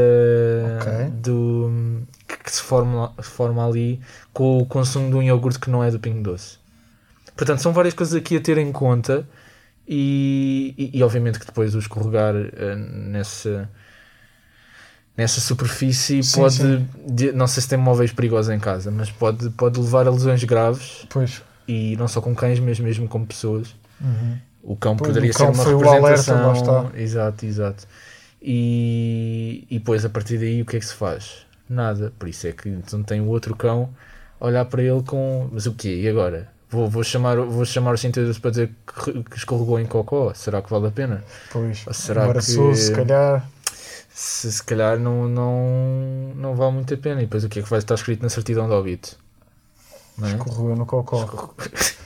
[0.81, 1.09] Ok.
[1.21, 3.99] do, que, que se forma, forma ali
[4.33, 6.57] com o consumo de um iogurte que não é do Pingo Doce.
[7.35, 9.27] Portanto, são várias coisas aqui a ter em conta
[9.87, 13.69] e, e, e obviamente que depois o escorregar eh, nessa,
[15.17, 16.87] nessa superfície Sim, pode, sim.
[17.07, 20.43] de- não sei se tem móveis perigosos em casa, mas pode, pode levar a lesões
[20.43, 21.41] graves Pois.
[21.67, 23.75] e não só com cães, mas mesmo com pessoas.
[24.01, 24.37] Uhum.
[24.63, 26.47] O cão Pois, poderia o cão ser uma alerta, representação.
[26.73, 26.99] lá está.
[26.99, 27.87] Exato, exato.
[28.41, 31.45] E, e depois a partir daí o que é que se faz?
[31.69, 32.11] Nada.
[32.17, 33.89] Por isso é que não tem o outro cão
[34.39, 35.49] olhar para ele com.
[35.51, 36.01] Mas o quê?
[36.01, 36.47] E agora?
[36.69, 38.71] Vou, vou, chamar, vou chamar os cientistas para dizer
[39.03, 40.33] que, que escorregou em cocó?
[40.33, 41.23] Será que vale a pena?
[41.51, 41.83] Pois.
[41.85, 42.41] Ou será que-
[42.75, 43.47] se calhar.
[44.13, 47.21] Se, se calhar não, não, não vale muito a pena.
[47.21, 49.17] E depois o que é que vai estar escrito na certidão de óbito?
[50.23, 50.27] É?
[50.27, 51.23] Escorregou no cocó.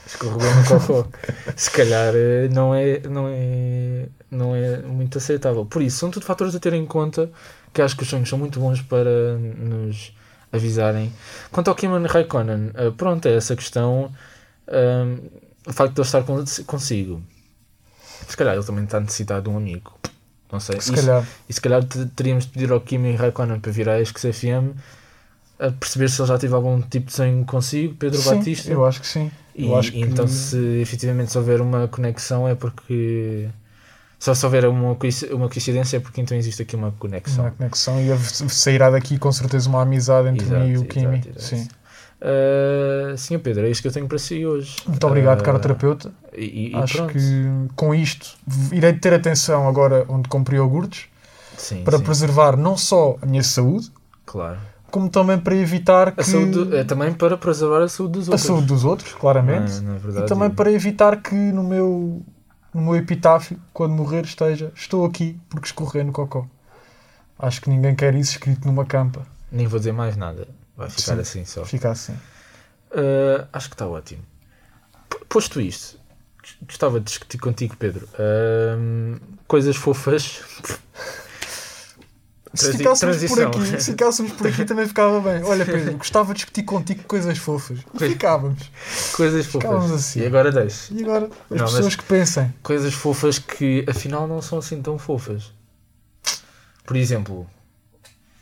[0.05, 1.07] escorregou no cocô.
[1.55, 5.65] Se calhar eh, não é, não, é, não é muito aceitável.
[5.65, 7.29] Por isso, são tudo fatores a ter em conta
[7.71, 10.11] que acho que os sonhos são muito bons para nos
[10.51, 11.13] avisarem.
[11.51, 14.11] Quanto ao Kimi Raikkonen, eh, pronto, é essa questão.
[14.69, 15.19] Ehm,
[15.67, 17.21] o facto de ele estar con- consigo.
[18.27, 19.93] Se calhar ele também está necessitado de um amigo.
[20.51, 20.79] Não sei.
[20.81, 21.25] Se calhar.
[21.47, 24.73] e se calhar te- teríamos de pedir ao Kimi Raikkonen para vir à XFM
[25.59, 28.71] a perceber se ele já teve algum tipo de sonho consigo, Pedro Sim, Batista.
[28.71, 29.29] eu acho que sim.
[29.55, 33.49] E, e então, que- se efetivamente se houver uma conexão, é porque.
[34.17, 34.97] Só se houver uma,
[35.31, 37.45] uma coincidência, é porque então existe aqui uma conexão.
[37.45, 40.75] Uma conexão e a- sairá daqui com certeza uma amizade entre Exato, mim e o
[40.81, 41.17] exato, Kimi.
[41.19, 41.41] exato.
[41.41, 41.67] Sim.
[42.21, 44.75] Uh, Senhor Pedro, é isto que eu tenho para si hoje.
[44.85, 46.11] Muito obrigado, Uh, caro terapeuta.
[46.35, 47.13] E, e Acho pronto.
[47.13, 47.19] que
[47.75, 48.37] com isto
[48.71, 51.05] irei ter atenção agora onde compro iogurtes
[51.57, 53.89] Sim, para sim, preservar não só a minha saúde,
[54.25, 54.57] claro.
[54.91, 58.31] como também para evitar que A saúde, é também para preservar a saúde dos a
[58.31, 58.47] outros.
[58.47, 60.25] saúde dos outros, claramente, Não, é verdade.
[60.25, 62.21] e também para evitar que no meu,
[62.73, 66.45] no meu epitáfio, quando morrer, esteja estou aqui porque escorreguei no cocó.
[67.37, 69.25] Acho que ninguém quer isso escrito numa campa.
[69.51, 70.47] Nem vou dizer mais nada.
[70.79, 71.19] Vai ficar Sim.
[71.19, 71.65] assim só.
[71.65, 72.13] Fica assim.
[72.13, 74.23] Uh, acho que está ótimo.
[75.27, 75.99] Posto isto,
[76.61, 78.07] gostava de discutir contigo, Pedro.
[78.17, 80.39] Um, coisas fofas.
[82.53, 85.43] Se ficássemos por aqui, se ficássemos por aqui também ficava bem.
[85.43, 87.77] Olha, Pedro, gostava de discutir contigo coisas fofas.
[87.93, 88.71] E ficávamos.
[89.13, 89.99] Coisas Ficávamos fofas.
[89.99, 90.21] assim.
[90.21, 90.91] E agora deixe.
[90.95, 92.51] E agora, as Não, pessoas que pensem.
[92.63, 95.53] Coisas fofas que afinal não são assim tão fofas.
[96.87, 97.47] Por exemplo,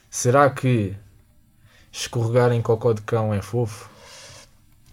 [0.10, 0.96] será que
[2.02, 3.90] escorregar em cocó de cão é fofo?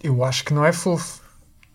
[0.03, 1.21] Eu acho que não é fofo.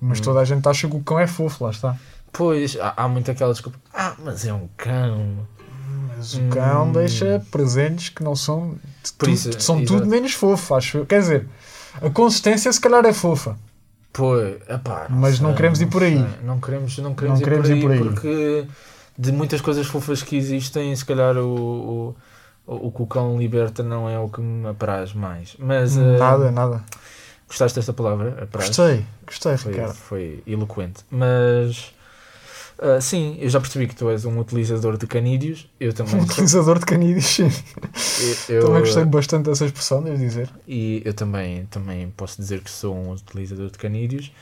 [0.01, 0.23] Mas Hum.
[0.23, 1.97] toda a gente acha que o cão é fofo, lá está.
[2.33, 3.79] Pois, há, há muito aquela desculpa.
[3.93, 5.47] Ah, mas é um cão.
[6.17, 8.61] Mas o cão deixa presentes que não são.
[8.71, 8.79] Hum.
[9.19, 9.99] Tudo- isso, são exato.
[9.99, 11.05] tudo menos fofo, acho.
[11.07, 11.49] Quer dizer,
[12.01, 13.59] a consistência se calhar é fofa.
[14.13, 16.17] Pois, epá, Mas não sei, queremos ir por aí.
[16.19, 16.27] sei.
[16.47, 18.13] Não queremos, não queremos, Não queremos ir, ir por aí por aí.
[18.15, 18.67] porque
[19.19, 22.17] de muitas coisas fofas que existem, se calhar o, o,
[22.75, 25.57] o que o cão liberta não é o que me apraz mais.
[25.59, 26.85] Mas eh, Nada, nada.
[27.49, 28.39] gostaste desta palavra?
[28.43, 28.69] Apraz?
[28.69, 29.95] Gostei, gostei, Foi, Ricardo.
[29.95, 31.05] foi eloquente.
[31.11, 31.93] Mas
[32.83, 35.69] ah, sim, eu já percebi que tu és um utilizador de canídeos.
[35.79, 36.15] Eu também.
[36.17, 37.51] Um utilizador de canídeos, sim.
[38.49, 40.49] eu, Também gostei bastante dessa expressão, devo dizer.
[40.67, 44.33] E eu também, também posso dizer que sou um utilizador de canídeos.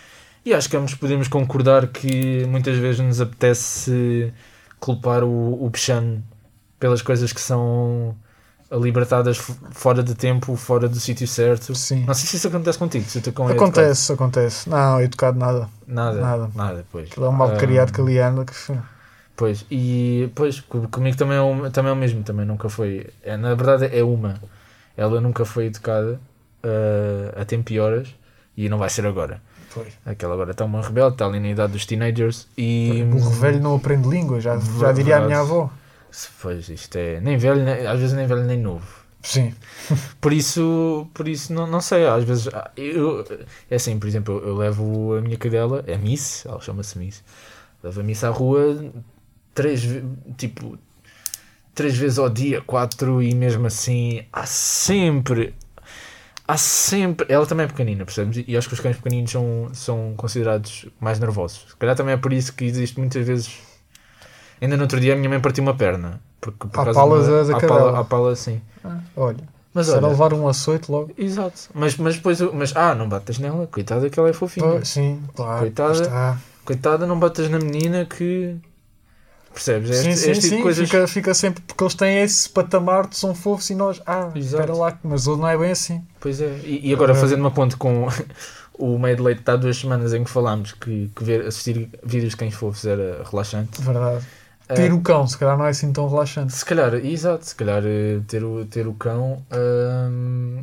[0.44, 4.32] E acho que ambos podemos concordar que muitas vezes nos apetece
[4.78, 5.70] culpar o, o
[6.78, 8.14] pelas coisas que são
[8.70, 9.38] libertadas
[9.72, 11.74] fora de tempo, fora do sítio certo.
[11.74, 12.04] Sim.
[12.06, 14.68] Não sei se isso acontece contigo, se é Acontece, acontece.
[14.68, 15.68] Não, educado nada.
[15.86, 16.50] Nada, Nada.
[16.54, 17.10] nada, pois.
[17.10, 18.44] Aquilo é um mal Ah, criado que ali anda.
[18.44, 18.54] Que...
[19.34, 23.06] Pois, e pois, co- comigo também é, o, também é o mesmo, também nunca foi.
[23.22, 24.34] É, na verdade é uma.
[24.96, 26.20] Ela nunca foi educada
[26.62, 28.08] ah, a tempo e horas
[28.56, 29.40] e não vai ser agora.
[29.72, 29.88] Pois.
[30.04, 33.02] Aquela agora está uma rebelde, está ali na idade dos teenagers e.
[33.04, 35.70] O burro velho não aprende língua, já, já diria a minha avó.
[36.40, 37.20] Pois, isto é.
[37.20, 38.86] Nem velho, nem- às vezes nem velho nem novo.
[39.22, 39.54] Sim.
[40.20, 42.48] Por isso, por isso não, não sei, às vezes.
[42.48, 43.24] ah, Eu,
[43.70, 47.22] é assim, por exemplo, eu, eu levo a minha cadela, a Miss, ela chama-se Miss,
[47.82, 48.92] levo a Miss à rua
[49.54, 49.82] três,
[50.36, 50.78] tipo,
[51.74, 55.54] três vezes ao dia, quatro, e mesmo assim há sempre.
[56.46, 57.26] Há sempre.
[57.30, 58.44] Ela também é pequenina, percebes?
[58.46, 61.66] E acho que os cães pequeninos são, são considerados mais nervosos.
[61.70, 63.58] Se calhar também é por isso que existe muitas vezes.
[64.60, 66.20] Ainda no outro dia a minha mãe partiu uma perna.
[66.40, 67.66] Porque, por À da- da à cadela.
[67.68, 68.60] pala, à pala, sim.
[69.16, 69.36] Olha,
[69.74, 71.10] Mas se era olha, levar um açoite logo.
[71.18, 71.68] Exato.
[71.74, 72.40] Mas, mas depois.
[72.40, 73.66] Mas, ah, não batas nela.
[73.66, 74.84] Coitada que ela é fofinha.
[74.84, 75.60] Sim, claro.
[75.60, 75.92] Coitada.
[75.92, 76.38] Está.
[76.64, 78.56] Coitada, não batas na menina que.
[79.52, 79.90] Percebes?
[79.90, 80.62] É Sim, este, sim, este tipo sim.
[80.62, 80.88] coisas.
[80.88, 81.62] Fica, fica sempre.
[81.66, 84.00] Porque eles têm esse patamar de são fofos e nós.
[84.06, 84.62] Ah, Exato.
[84.62, 86.02] espera lá, mas ele não é bem assim.
[86.20, 86.60] Pois é.
[86.64, 87.14] E, e agora, É.
[87.16, 88.06] fazendo uma ponte com
[88.78, 91.90] o meio de leite de há duas semanas em que falámos que, que ver, assistir
[92.04, 93.82] vídeos de cães fofos era relaxante.
[93.82, 94.24] Verdade.
[94.74, 96.52] Ter o cão, se calhar não é assim tão relaxante.
[96.52, 100.62] Se calhar, exato, se calhar eh, ter o, ter o cão hum,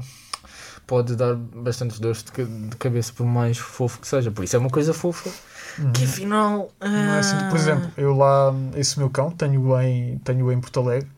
[0.85, 4.31] pode dar bastantes dores de, de cabeça, por mais fofo que seja.
[4.31, 5.29] Por isso é uma coisa fofa
[5.93, 6.71] que afinal.
[6.79, 7.37] Não é assim.
[7.49, 11.09] Por ah, exemplo, eu lá, esse meu cão, tenho em, tenho em Porto Alegre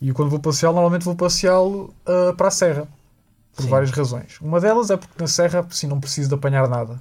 [0.00, 2.88] e quando vou passeá-lo, normalmente vou passeá-lo ah, para a Serra.
[3.54, 3.68] Por Sim.
[3.68, 4.38] várias razões.
[4.40, 7.00] Uma delas é porque na Serra, assim, não preciso de apanhar nada.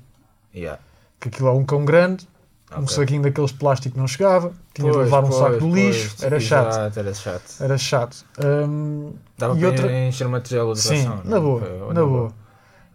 [0.53, 0.81] yeah,
[1.19, 2.27] Que aquilo é um cão grande,
[2.75, 2.87] um ok.
[2.95, 6.09] saquinho daqueles de plástico não chegava, tinha de Pois, levar um saco pois, do lixo,
[6.17, 6.67] pois, era chato.
[6.69, 7.55] Exato, era chato.
[7.61, 8.25] Era chato.
[8.43, 11.21] Hum, Dava E para outra- encher uma tigela de Sim, ração.
[11.23, 11.41] na não?
[11.41, 12.27] boa, Foi- na boa.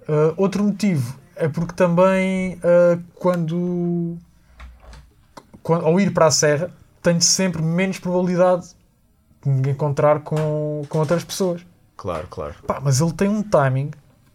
[0.09, 4.19] Uh, outro motivo é porque também uh, quando,
[5.63, 6.71] quando ao ir para a serra
[7.03, 8.67] tenho sempre menos probabilidade
[9.45, 11.65] de me encontrar com, com outras pessoas.
[11.97, 12.55] Claro, claro.
[12.67, 13.91] Pá, mas ele tem um timing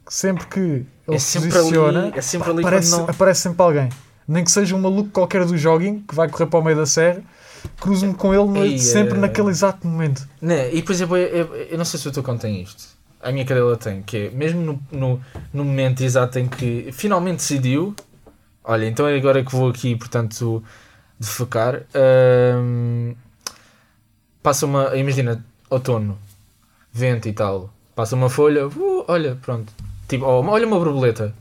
[0.06, 3.04] que sempre que ele É se sempre posiciona, ali, é sempre pá, ali aparece, não...
[3.04, 3.90] aparece sempre alguém.
[4.28, 6.86] Nem que seja um maluco qualquer do jogging que vai correr para o meio da
[6.86, 7.22] serra,
[7.80, 10.28] cruzo-me com ele sempre é- naquele exato momento.
[10.42, 10.74] Né?
[10.74, 12.98] E por exemplo, eu, eu, eu não sei se o teu cão tem isto.
[13.22, 15.22] A minha cadela tem, que é mesmo no, no,
[15.54, 17.96] no momento exato em que finalmente decidiu,
[18.64, 20.64] olha, então é agora que vou aqui, portanto,
[21.20, 21.82] defecar.
[22.62, 23.16] hum,
[24.44, 26.18] passa uma, imagina, outono,
[26.94, 29.74] vento e tal, passa uma folha, uh, olha, pronto,
[30.08, 31.34] tipo, oh, olha uma borboleta,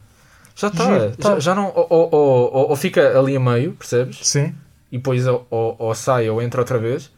[0.57, 1.31] já está, tá.
[1.35, 4.19] já, já não, ou, ou, ou, ou- fica ali a meio, percebes?
[4.23, 4.55] Sim.
[4.90, 7.11] E depois ou, ou, sai ou entra outra vez,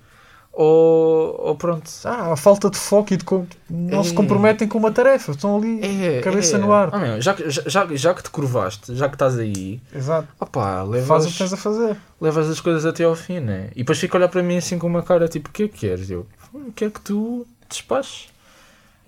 [0.53, 1.89] ou, ou pronto.
[2.05, 3.25] Ah, a falta de foco e de
[3.71, 4.15] não se É.
[4.15, 5.79] comprometem com uma tarefa, estão ali.
[5.83, 6.59] É, Cabeça é.
[6.59, 6.89] no ar.
[6.93, 10.27] Ah, meu, já, que- já, já, já que te curvaste, já que estás aí, Exato.
[10.41, 11.97] opá, Faz levas, o que tens a fazer.
[12.21, 13.69] levas as coisas até ao fim, né?
[13.75, 15.69] E depois fica a olhar para mim assim com uma cara tipo: o que é
[15.69, 16.11] que queres?
[16.11, 18.29] Eu "Hum, quero que tu despaches.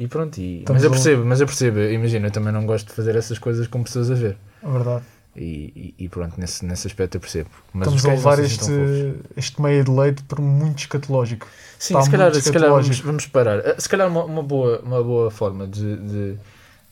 [0.01, 0.61] E pronto, e...
[0.61, 3.39] Estamos mas eu percebo, mas eu percebo, imagina, eu também não gosto de fazer essas
[3.39, 4.35] coisas com pessoas a ver.
[4.63, 5.05] É verdade.
[5.37, 7.51] E, e, e pronto, nesse, nesse aspecto eu percebo.
[7.73, 11.47] Mas Estamos os a levar assim este, este meio de leite por muito escatológico.
[11.79, 13.59] Sim, Está se calhar, se calhar vamos, vamos parar.
[13.59, 16.37] Eh, Se calhar uma, uma boa, uma boa forma de, de,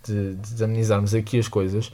[0.06, 1.90] de, de amenizarmos aqui as coisas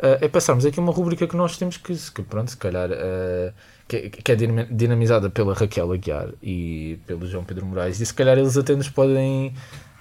[0.00, 3.52] eh, é passarmos aqui uma rubrica que nós temos que, que pronto, se calhar, eh,
[3.86, 8.12] que, que é dinami- dinamizada pela Raquel Aguiar e pelo João Pedro Moraes e se
[8.12, 9.54] calhar eles até nos podem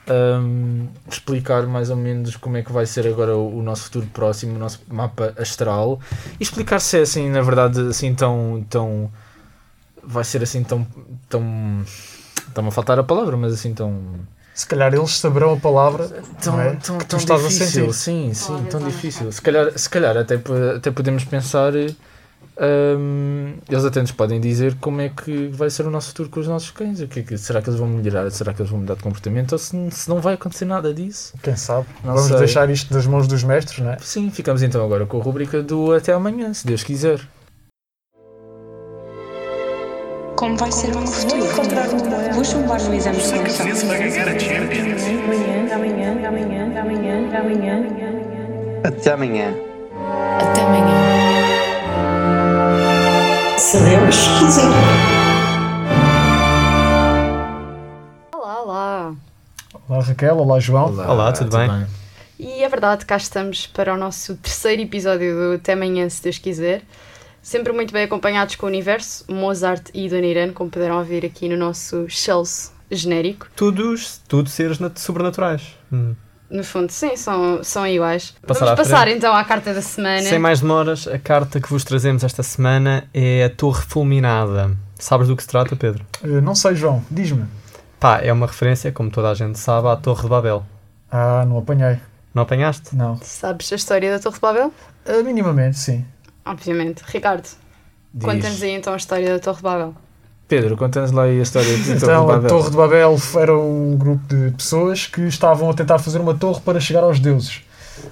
[0.07, 4.07] ahm, explicar mais ou menos como é que vai ser agora o, o nosso futuro
[4.13, 5.99] próximo, o nosso mapa astral
[6.39, 9.11] e explicar se é assim, na verdade, assim tão, tão
[10.03, 10.85] vai ser assim tão,
[11.29, 11.43] tão
[12.57, 14.01] Está-me a faltar a palavra, mas assim tão.
[14.55, 16.07] Se calhar eles saberão a palavra
[16.41, 16.73] Tão, é?
[16.77, 17.93] tão, tão difícil.
[17.93, 18.87] Sim, sim, Olha, tão tá.
[18.87, 19.31] difícil.
[19.31, 20.39] Se calhar, se calhar até,
[20.75, 21.73] até podemos pensar.
[22.59, 26.39] Hum, eles até nos podem dizer como é que vai ser o nosso futuro com
[26.39, 26.99] os nossos cães.
[27.01, 28.29] O que é que- será que eles vão melhorar?
[28.31, 29.51] Será que eles vão mudar de comportamento?
[29.53, 31.33] Ou se, se não vai acontecer nada disso?
[31.41, 31.85] Quem sabe?
[32.03, 32.37] Não Vamos sei.
[32.39, 33.97] deixar isto das mãos dos mestres, não é?
[33.99, 37.19] Sim, ficamos então agora com a rubrica do Até amanhã, se Deus quiser.
[40.35, 41.45] Como vai ser o meu futuro?
[42.35, 43.67] Vou chumbar no exame de seleção.
[48.83, 49.53] Até amanhã.
[50.39, 51.26] Até amanhã.
[53.57, 54.65] Se Deus quiser.
[58.33, 59.15] Olá, olá.
[59.89, 60.85] Olá Raquel, olá João.
[60.97, 61.87] Olá, tudo bem?
[62.39, 66.37] E é verdade, cá estamos para o nosso terceiro episódio do Até Amanhã, se Deus
[66.37, 66.83] quiser.
[67.41, 71.47] Sempre muito bem acompanhados com o universo, Mozart e Dona Irene, como puderam ouvir aqui
[71.49, 73.47] no nosso Shells genérico.
[73.55, 75.75] Todos, tudo seres nat- sobrenaturais.
[75.91, 76.13] Hum.
[76.49, 78.33] No fundo, sim, são, são iguais.
[78.45, 79.17] Passar Vamos passar frente.
[79.17, 80.21] então à carta da semana.
[80.21, 84.71] Sem mais demoras, a carta que vos trazemos esta semana é a Torre Fulminada.
[84.97, 86.05] Sabes do que se trata, Pedro?
[86.23, 87.45] Eh, não sei, João, diz-me.
[87.99, 90.65] Pá, é uma referência, como toda a gente sabe, à Torre de Babel.
[91.11, 91.99] Ah, não apanhei.
[92.33, 92.95] Não apanhaste?
[92.95, 93.17] Não.
[93.21, 94.73] Sabes a história da Torre de Babel?
[95.05, 96.05] Eh, minimamente, sim.
[96.45, 97.03] Obviamente.
[97.07, 97.47] Ricardo,
[98.21, 99.95] conta-nos aí então a história da Torre de Babel.
[100.47, 102.49] Pedro, conta-nos lá aí a história da Torre de Então, a Babel.
[102.49, 106.61] Torre de Babel era um grupo de pessoas que estavam a tentar fazer uma torre
[106.61, 107.61] para chegar aos deuses.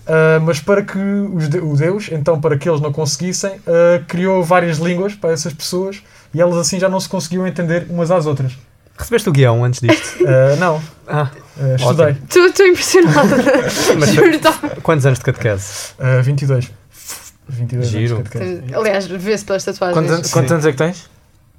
[0.05, 4.01] Ah, mas para que os de- o Deus, então para que eles não conseguissem, ah,
[4.07, 6.01] criou várias línguas para essas pessoas
[6.33, 8.51] e elas assim já não se conseguiam entender umas às outras.
[8.97, 10.15] Recebeste o guião antes disto?
[10.27, 12.17] Ah, não, ah, ah, estudei.
[12.27, 13.35] Estou impressionada.
[13.99, 15.93] Mas- quantos anos de catequese?
[15.99, 16.69] Ah, 22.
[17.47, 18.15] 22 Giro.
[18.15, 18.73] anos de catequese.
[18.75, 19.95] Aliás, vê-se pelas tatuagens.
[20.09, 21.09] Quantos, quantos anos é que tens?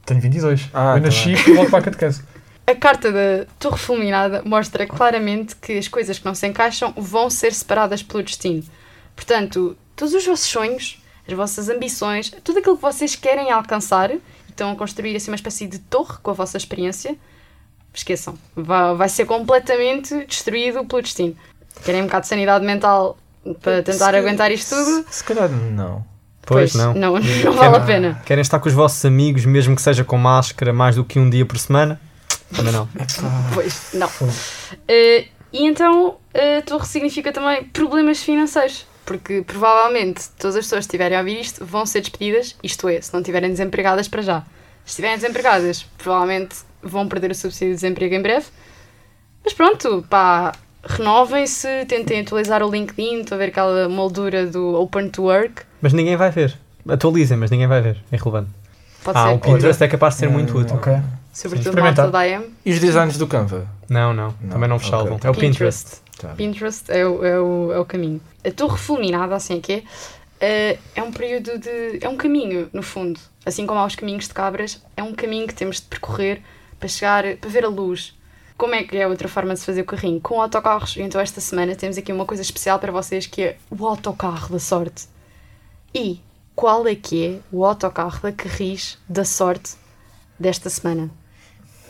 [0.07, 0.71] Tenho 22.
[0.73, 1.45] Ah, Eu tá nasci bem.
[1.49, 2.23] e logo para a catequese.
[2.67, 7.29] A carta da Torre Fulminada mostra claramente que as coisas que não se encaixam vão
[7.29, 8.63] ser separadas pelo destino.
[9.15, 14.21] Portanto, todos os vossos sonhos, as vossas ambições, tudo aquilo que vocês querem alcançar e
[14.49, 17.17] estão a construir assim uma espécie de torre com a vossa experiência,
[17.95, 18.35] esqueçam.
[18.55, 21.37] Vai, vai ser completamente destruído pelo destino.
[21.85, 23.17] Querem um bocado de sanidade mental
[23.63, 25.07] para tentar Se- aguentar isto tudo?
[25.11, 26.05] Se calhar não.
[26.47, 26.95] Pois, não.
[26.95, 28.23] Não, não vale a pena.
[28.25, 31.29] Querem estar com os vossos amigos, mesmo que seja com máscara, mais do que um
[31.29, 32.01] dia por semana?
[32.55, 32.89] Também não.
[33.53, 34.09] Pois, não.
[34.87, 38.87] Eh, e então a torre significa também problemas financeiros.
[39.05, 43.01] Porque provavelmente todas as pessoas que estiverem a ouvir isto vão ser despedidas, isto é,
[43.01, 44.41] se não estiverem desempregadas para já.
[44.85, 48.47] Se estiverem desempregadas, provavelmente vão perder o subsídio de desemprego em breve.
[49.45, 50.53] Mas pronto, pá,
[50.85, 55.63] renovem-se, tentem atualizar o LinkedIn, estou a ver aquela moldura do Open to Work.
[55.81, 56.57] Mas ninguém vai ver.
[56.89, 57.97] Atualizem, mas ninguém vai ver.
[58.11, 58.51] É irrelevante.
[59.03, 60.77] Pode Ah, ser, o Pinterest é capaz de ser muito útil.
[60.77, 60.93] Ok.
[61.33, 62.11] sobretudo experimentar.
[62.11, 62.45] malta da.
[62.65, 63.67] E os designs do Canva?
[63.89, 64.99] Não, não, Não, também não vos ok.
[64.99, 65.21] salvam.
[65.23, 66.01] É o Pinterest.
[66.19, 66.29] Tá.
[66.31, 68.21] Pinterest é o, é o, é o caminho.
[68.45, 69.85] A torre fulminada, assim é que é,
[70.41, 71.99] eh, é um período de.
[72.01, 73.21] é um caminho, no fundo.
[73.45, 76.43] Assim como há os caminhos de cabras, é um caminho que temos de percorrer
[76.81, 78.15] para chegar, para ver a luz.
[78.57, 80.19] Como é que é outra forma de se fazer o carrinho?
[80.21, 80.97] Com autocarros.
[80.97, 84.49] E Então, esta semana temos aqui uma coisa especial para vocês que é o autocarro
[84.51, 85.05] da sorte.
[85.97, 86.21] E
[86.55, 89.75] qual é que é o autocarro da Carris da sorte
[90.39, 91.11] desta semana?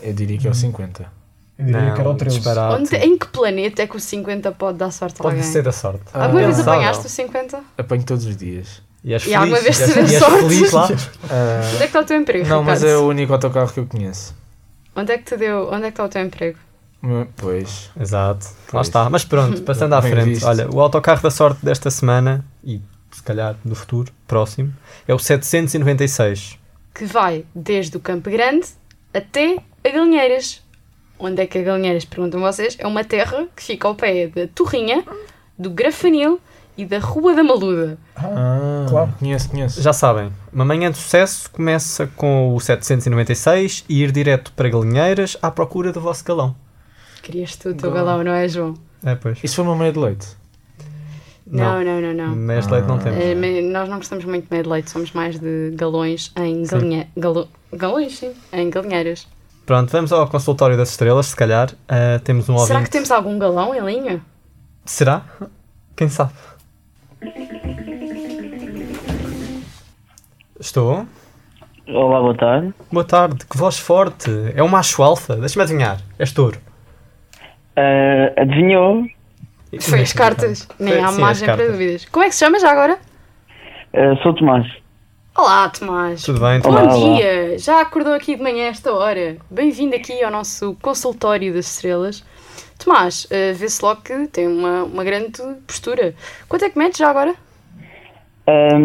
[0.01, 1.11] Eu diria que é o 50.
[1.57, 2.35] Eu diria que era o Não, 13.
[2.37, 2.81] disparate.
[2.81, 5.51] Onde, em que planeta é que o 50 pode dar sorte a Pode alguém?
[5.51, 6.03] ser da sorte.
[6.13, 7.63] Alguma vez apanhaste o 50?
[7.77, 8.81] Apanho todos os dias.
[9.03, 10.39] E és E alguma vez e és- tiveste e és sorte?
[10.39, 10.87] feliz lá?
[11.29, 12.47] Ah, Onde é que está o teu emprego?
[12.47, 12.99] não, mas Ricardo?
[12.99, 14.35] é o único autocarro que eu conheço.
[14.95, 15.67] Onde é que te deu?
[15.71, 16.57] Onde é que está o teu emprego?
[17.03, 17.89] Hum, Pois.
[17.99, 18.87] Exato, lá Pois.
[18.87, 19.09] está.
[19.09, 20.25] Mas pronto, passando à frente.
[20.25, 20.45] visto.
[20.45, 22.81] Olha, o autocarro da sorte desta semana, e
[23.17, 24.71] se calhar do futuro, próximo,
[25.07, 26.59] é o 796.
[26.93, 28.67] Que vai desde o Campo Grande
[29.11, 30.63] até a Galinheiras.
[31.17, 34.47] Onde é que a Galinheiras, perguntam vocês, é uma terra que fica ao pé da
[34.47, 35.03] Torrinha,
[35.57, 36.39] do Grafanil
[36.77, 37.97] e da Rua da Maluda.
[38.15, 39.11] Ah, claro.
[39.17, 39.81] Conheço, conheço.
[39.81, 45.35] Já sabem, uma manhã de sucesso começa com o 796 e ir direto para Galinheiras
[45.41, 46.55] à procura do vosso galão.
[47.23, 48.75] Querias tu o teu galão, não é, João?
[49.03, 49.39] É, pois.
[49.43, 50.27] Isso foi uma meia de leite.
[51.49, 52.35] Não, não, não, não.
[52.35, 52.99] Mas leite não Ah.
[52.99, 53.19] temos.
[53.23, 56.71] Eh, nós não gostamos muito de meio de leite, somos mais de galões em Sim.
[56.75, 57.07] galinha...
[57.15, 57.47] Galo...
[57.73, 59.27] Galões, sim, em galinheiras.
[59.65, 61.69] Pronto, vamos ao consultório das estrelas, se calhar.
[61.87, 62.67] Ah, temos um ouvinte.
[62.67, 64.21] Será que temos algum galão em linha?
[64.85, 65.23] Será?
[65.95, 66.31] Quem sabe?
[70.59, 71.05] Estou.
[71.87, 72.73] Olá, boa tarde.
[72.91, 74.29] Boa tarde, que voz forte.
[74.55, 75.35] É um macho alfa.
[75.37, 75.97] Deixa-me adivinhar.
[76.19, 76.59] És touro.
[77.75, 79.05] Ah, adivinhou?
[79.81, 82.05] Foi as cartas, nem há sim, margem para dúvidas.
[82.05, 82.97] Como é que se chama já agora?
[83.93, 84.65] Ah, sou Tomás.
[85.35, 86.23] Olá, Tomás.
[86.23, 86.59] Tudo bem?
[86.59, 86.95] Bom Olá, olá.
[87.19, 87.59] dia!
[87.59, 89.37] Já acordou aqui de manhã a esta hora.
[89.51, 92.23] Bem-vindo aqui ao nosso consultório das estrelas.
[92.83, 96.13] Tomás, eh, vê-se logo que tem uma, uma grande postura.
[96.49, 97.35] Quanto é que metes já agora?
[98.47, 98.77] Ah,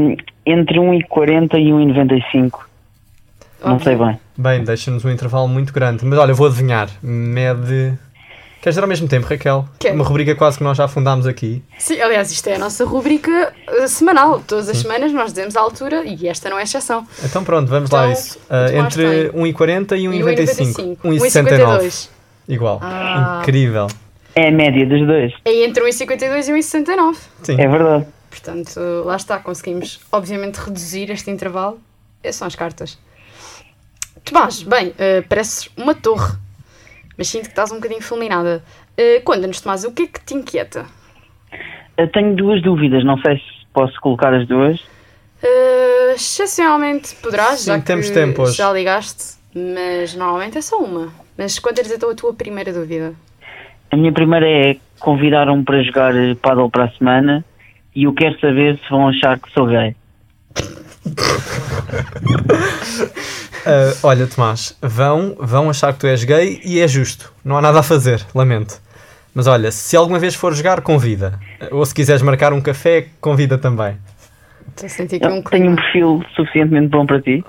[0.44, 2.60] entre 1,40 e 1,95.
[3.64, 4.18] Não sei bem.
[4.36, 6.04] Bem, deixa-nos um intervalo muito grande.
[6.04, 6.88] Mas olha, eu vou adivinhar.
[7.02, 7.96] Mede
[8.62, 9.68] Queres dizer ao mesmo tempo, Raquel?
[9.76, 9.96] Quero.
[9.96, 11.60] Uma rubrica quase que nós já afundámos aqui.
[11.80, 14.40] Sim, aliás, isto é a nossa rubrica eh, semanal.
[14.46, 17.04] Todas as semanas nós dizemos a altura e esta não é exceção.
[17.24, 18.38] Então pronto, vamos lá a Então, isso.
[18.48, 19.42] Ah, o Tomás entre tem.
[19.52, 20.74] 1,40 e E 1,95.
[20.74, 20.96] 1,95.
[21.02, 21.78] 1,69.
[21.80, 22.08] 1,52.
[22.48, 22.78] Igual.
[22.80, 23.40] Ah.
[23.42, 23.88] Incrível.
[24.36, 25.32] É a média dos dois.
[25.44, 27.16] É entre 1,52 e 1,69.
[27.42, 27.60] Sim.
[27.60, 28.06] É verdade.
[28.30, 31.80] Portanto, lá está, conseguimos obviamente reduzir este intervalo.
[32.22, 32.96] Essas são as cartas.
[34.24, 36.34] Tomás, bem, eh, pareces uma torre,
[37.16, 38.62] mas sinto que estás um bocadinho fulminada.
[38.98, 40.86] Uh, Conta-nos, Tomás, o que é que te inquieta?
[41.96, 44.80] Eu tenho duas dúvidas, não sei se posso colocar as duas.
[44.80, 48.56] Uh, excepcionalmente poderás, Sim, já temos que tempo hoje.
[48.56, 51.12] já ligaste, mas normalmente é só uma.
[51.36, 53.14] Mas conta-nos então a tua primeira dúvida.
[53.90, 57.44] A minha primeira é convidaram-me para jogar paddle para a semana
[57.94, 59.94] e eu quero saber se vão achar que sou gay.
[63.66, 67.32] Ah, olha, Tomás, vão, vão achar que tu és gay e é justo.
[67.44, 68.80] Não há nada a fazer, lamento.
[69.34, 71.38] Mas olha, se alguma vez for jogar, convida.
[71.70, 73.96] Ou se quiseres marcar um café, convida também.
[74.68, 77.44] Estou a sentir aqui Eu um tenho um perfil suficientemente bom para ti.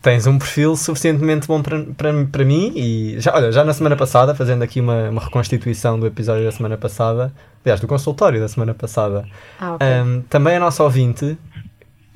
[0.00, 3.96] Tens um perfil suficientemente bom para, para, para mim e já, olha, já na semana
[3.96, 7.32] passada, fazendo aqui uma, uma reconstituição do episódio da semana passada,
[7.64, 9.24] aliás, do consultório da semana passada,
[9.58, 9.86] Ah, ok.
[9.86, 11.38] ahm, também a nossa ouvinte,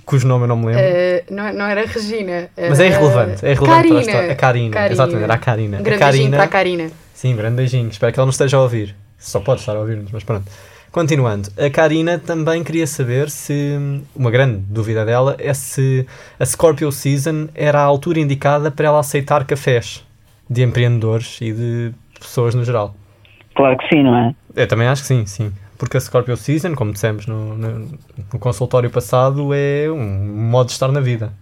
[0.09, 2.49] cujo nome eu não me lembro, Uh, não, não era Regina.
[2.57, 4.01] mas é era irrelevante, é irrelevante para a Karina.
[4.01, 4.33] história.
[4.33, 5.77] A Karina, exatamente, era a Karina.
[5.77, 6.91] Um a grande beijinho Karina, para a Karina.
[7.13, 7.89] Sim, grande beijinho.
[7.91, 8.97] Espero que ela não esteja a ouvir.
[9.19, 10.51] Só pode estar a ouvir-nos, mas pronto.
[10.91, 14.03] Continuando, a Karina também queria saber se.
[14.17, 16.07] Uma grande dúvida dela é se
[16.41, 20.03] a Scorpio Season era a altura indicada para ela aceitar cafés
[20.49, 22.95] de empreendedores e de pessoas no geral.
[23.55, 24.35] Claro que sim, não é?
[24.57, 25.53] Eu também acho que sim, sim.
[25.79, 27.79] Porque a Scorpio Season, como dissemos no, no,
[28.33, 31.33] no consultório passado, é um modo de estar na vida.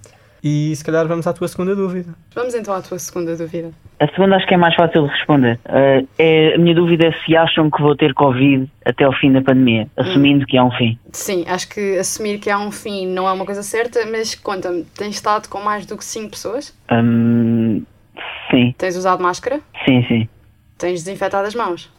[0.45, 2.15] E se calhar vamos à tua segunda dúvida.
[2.35, 3.71] Vamos então à tua segunda dúvida.
[3.99, 5.59] A segunda acho que é mais fácil de responder.
[5.65, 9.33] Eh, é, a minha dúvida é se acham que vou ter Covid até ao fim
[9.33, 10.99] da pandemia, assumindo que há um fim.
[11.11, 14.85] Sim, acho que assumir que há um fim não é uma coisa certa, mas conta-me,
[14.97, 16.73] tens estado com mais do que 5 pessoas?
[16.93, 17.83] Hum,
[18.51, 19.61] sim, Tens usado máscara?
[19.85, 20.29] sim, sim.
[20.79, 21.91] Tens desinfetado as mãos?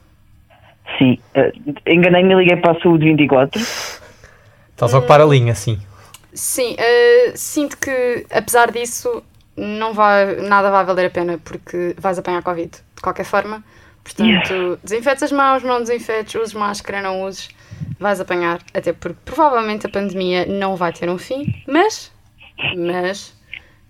[0.97, 1.19] Sim.
[1.33, 1.51] Eh,
[1.85, 3.61] Enganei-me e liguei para a Saúde 24.
[3.61, 5.79] Estás a ocupar a linha, sim.
[6.33, 9.23] Sim, eh, sinto que apesar disso
[9.55, 13.63] não vai, nada vai valer a pena porque vais apanhar Covid de qualquer forma.
[14.03, 17.49] Portanto, desinfetes as mãos, não desinfetes, uses máscara, não uses,
[17.99, 18.61] vais apanhar.
[18.73, 22.11] Até porque provavelmente a pandemia não vai ter um fim, mas,
[22.77, 23.35] mas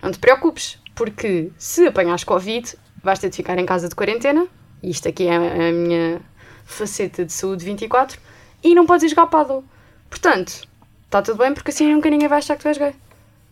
[0.02, 4.48] não te preocupes, porque se apanhares Covid, vais ter de ficar em casa de quarentena,
[4.82, 6.22] e isto aqui é a minha
[6.68, 8.20] faceta de saúde 24,
[8.64, 9.64] e não podes ir jogar paddle.
[10.10, 10.68] Portanto,
[11.06, 12.94] está tudo bem porque assim nunca ninguém vai achar que tu és gay.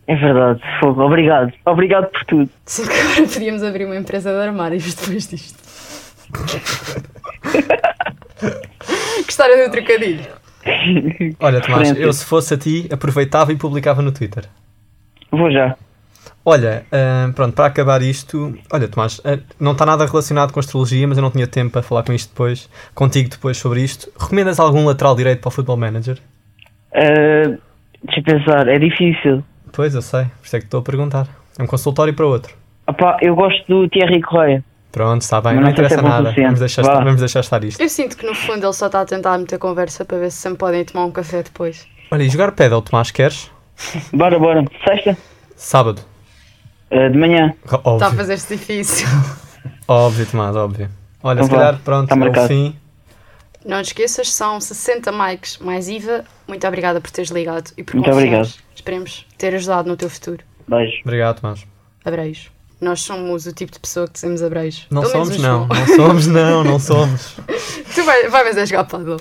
[0.06, 1.02] É verdade, fogo.
[1.02, 1.52] Obrigado.
[1.64, 2.48] Obrigado por tudo.
[2.64, 5.58] Sinto que agora podíamos abrir uma empresa de armários depois disto.
[9.24, 10.24] Gostaram do trocadilho?
[11.40, 14.44] Olha, Tomás, eu se fosse a ti, aproveitava e publicava no Twitter.
[15.30, 15.76] Vou já.
[16.48, 21.04] Olha, ah, pronto, para acabar isto, olha, Tomás, ah, não está nada relacionado com astrologia,
[21.08, 24.08] mas eu não tinha tempo para falar com isto depois, contigo depois sobre isto.
[24.16, 26.18] Recomendas algum lateral direito para o Football Manager?
[26.92, 27.58] Eh,
[28.04, 29.42] deixa eu pensar, é difícil.
[29.72, 31.26] Pois, eu sei, por isso é que estou a perguntar.
[31.58, 32.54] É um consultório para outro.
[32.86, 34.62] Opá, eu gosto do Thierry Correia.
[34.92, 36.32] Pronto, está bem, Mas não interessa é nada.
[36.32, 37.80] Vamos deixar, estar, vamos deixar estar isto.
[37.82, 40.38] Eu sinto que no fundo ele só está a tentar meter conversa para ver se
[40.38, 41.88] sempre podem tomar um café depois.
[42.08, 43.50] Olha, e jogar pedal, Tomás, queres?
[44.14, 44.64] Bora, bora.
[44.86, 45.18] Sexta?
[45.56, 46.00] Sábado.
[46.90, 47.54] Eh, de manhã.
[47.64, 49.06] Está a Óbvio, fazer-se difícil.
[49.88, 50.88] óbvio, Tomás, óbvio.
[51.22, 52.76] Olha, Então se calhar, pronto, está é o fim.
[53.64, 56.24] Não te esqueças, são 60 mics mais IVA.
[56.46, 58.48] Muito obrigada por teres ligado e por Muito obrigado.
[58.74, 60.44] Esperemos ter ajudado no teu futuro.
[60.68, 61.00] Beijo.
[61.04, 61.66] Obrigado, Tomás.
[62.04, 62.48] Abreios.
[62.80, 64.86] Nós somos o tipo de pessoa que dizemos abreios.
[64.90, 65.66] Não Pelo somos, não.
[65.66, 67.34] Não somos, não, não somos.
[67.94, 69.16] Tu vai, vai mas é jogar paddle.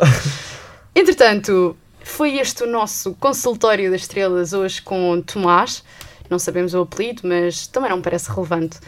[0.93, 5.83] Entretanto, foi este o nosso consultório das estrelas hoje com Tomás.
[6.29, 8.79] Não sabemos o apelido, mas também não me parece relevante.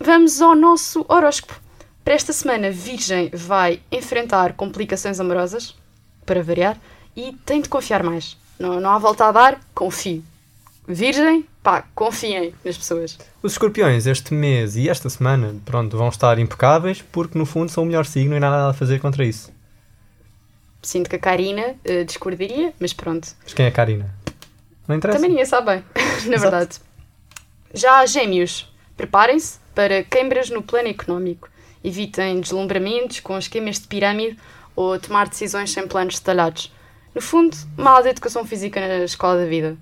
[0.00, 1.60] Vamos ao nosso horóscopo.
[2.04, 5.76] Para esta semana, Virgem vai enfrentar complicações amorosas,
[6.26, 6.76] para variar,
[7.16, 8.36] e tem de confiar mais.
[8.58, 10.24] Não, não há volta a dar, confie.
[10.86, 13.16] Virgem, pá, confiem nas pessoas.
[13.42, 17.84] Os escorpiões, este mês e esta semana, pronto, vão estar impecáveis porque no fundo são
[17.84, 19.52] o melhor signo e nada a fazer contra isso.
[20.82, 23.28] Sinto que a Karina eh, discordaria, mas pronto.
[23.44, 24.21] Mas quem é a Karina?
[24.86, 25.18] Não interessa.
[25.18, 25.84] Também ninguém sabe bem,
[26.26, 26.78] na verdade.
[27.72, 31.48] Já há gêmeos, preparem-se para queimbras no plano económico.
[31.82, 34.38] Evitem deslumbramentos com esquemas de pirâmide
[34.76, 36.72] ou tomar decisões sem planos detalhados.
[37.14, 39.76] No fundo, mal de educação física na escola da vida.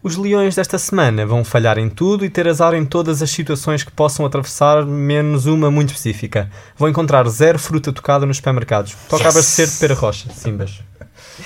[0.00, 3.82] Os leões desta semana vão falhar em tudo e ter azar em todas as situações
[3.82, 6.48] que possam atravessar, menos uma muito específica.
[6.76, 8.96] Vão encontrar zero fruta tocada nos supermercados.
[9.12, 10.80] Acabas de ser de pera rocha, Simbas.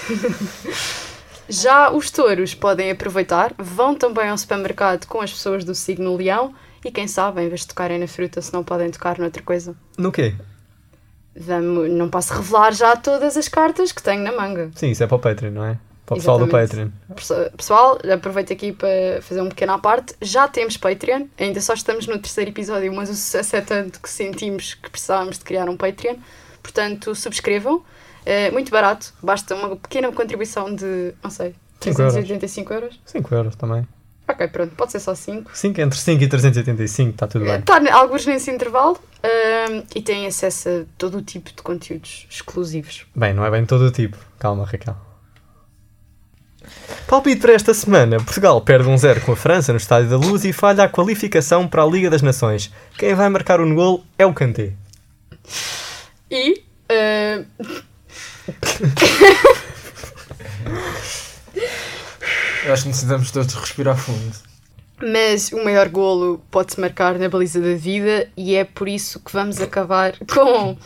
[1.49, 6.55] Já os touros podem aproveitar, vão também ao supermercado com as pessoas do signo leão
[6.85, 9.75] e quem sabe, em vez de tocarem na fruta, se não podem tocar noutra coisa.
[9.99, 10.35] No quê?
[11.35, 14.71] Vamos, não posso revelar já todas as cartas que tenho na manga.
[14.75, 15.79] Sim, isso é para o Patreon, não é?
[16.05, 16.69] Para o pessoal do Exatamente.
[16.71, 17.15] Patreon.
[17.15, 20.15] Perso- Pessoal, aproveito aqui para fazer um pequeno à parte.
[20.21, 24.11] Já temos Patreon, ainda só estamos no terceiro episódio, mas o sucesso é tanto que
[24.11, 26.17] sentimos que precisávamos de criar um Patreon.
[26.63, 27.83] Portanto, subscrevam.
[28.25, 32.15] É muito barato, basta uma pequena contribuição de, não sei, Cinco euros.
[32.15, 33.01] 385 euros.
[33.05, 33.87] 5 euros também.
[34.29, 35.51] Ok, pronto, pode ser só 5.
[35.53, 37.59] 5, entre 5 e 385, está tudo bem.
[37.59, 43.05] Está alguns nesse intervalo ahm, e têm acesso a todo o tipo de conteúdos exclusivos.
[43.15, 44.17] Bem, não é bem todo o tipo.
[44.39, 44.97] Calma, Raquel.
[47.09, 48.19] Palpite para esta semana.
[48.19, 51.67] Portugal perde um 0 com a França no Estádio da Luz e falha a qualificação
[51.67, 52.73] para a Liga das Nações.
[52.97, 54.73] Quem vai marcar o gol é o Kanté.
[56.31, 57.45] E ahm,
[62.65, 64.37] Eu acho que necessitamos todos respirar fundo.
[65.01, 69.33] Mas o maior golo pode-se marcar na baliza da vida e é por isso que
[69.33, 70.77] vamos acabar com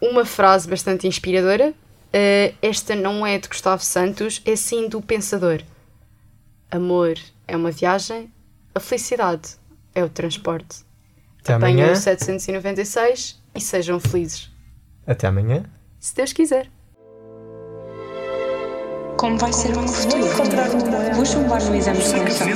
[0.00, 1.74] uma frase bastante inspiradora.
[2.12, 5.62] Eh, esta não é de Gustavo Santos, é sim do Pensador.
[6.70, 8.32] Amor é uma viagem,
[8.74, 9.50] a felicidade
[9.94, 10.78] é o transporte.
[11.40, 11.92] Até Apanhem amanhã.
[11.92, 14.50] o 796 e sejam felizes.
[15.06, 15.64] Até amanhã.
[15.98, 16.70] Se Deus quiser.
[19.20, 20.24] Como vai ser o meu futuro?
[21.14, 22.46] Vou chumbar no exame de seleção.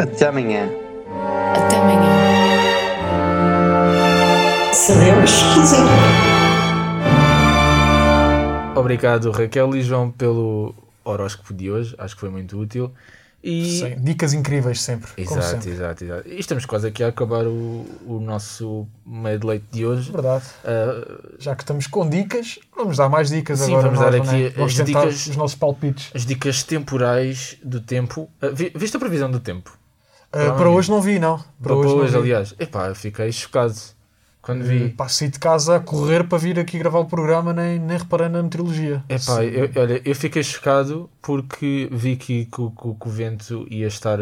[0.00, 0.68] Até amanhã.
[1.54, 2.10] Até amanhã.
[4.72, 5.78] Se Deus quiser.
[8.74, 10.74] Obrigado, Raquel e João, pelo
[11.04, 11.94] horóscopo de hoje.
[11.98, 12.90] Acho que foi muito útil.
[13.46, 13.78] E...
[13.80, 15.10] Sim, dicas incríveis sempre.
[15.18, 15.70] Exato, sempre.
[15.70, 16.28] exato, exato.
[16.28, 20.10] E estamos quase aqui a acabar o, o nosso meio de leite de hoje.
[20.10, 20.44] Verdade.
[20.64, 23.82] Ah, Já que estamos com dicas, vamos dar mais dicas Sim, agora.
[23.90, 24.46] vamos nós, dar é?
[24.46, 26.10] aqui Vamos as dicas- os nossos palpites.
[26.14, 28.30] as dicas temporais do tempo.
[28.40, 29.76] Ah, vi- viste a previsão do tempo?
[30.34, 31.36] Uh, para hoje não vi, não.
[31.36, 32.54] Para, Para hoje, hoje, não aliás.
[32.58, 33.74] Epá, fiquei chocado
[34.44, 34.88] quando Uh, vi.
[34.90, 38.28] pá, saí de casa a correr para vir aqui gravar o programa, nem, nem reparei
[38.28, 39.02] na meteorologia.
[39.08, 43.66] Epá, eu, olha, eu fiquei chocado porque vi que, que o- que que o vento
[43.70, 44.20] ia estar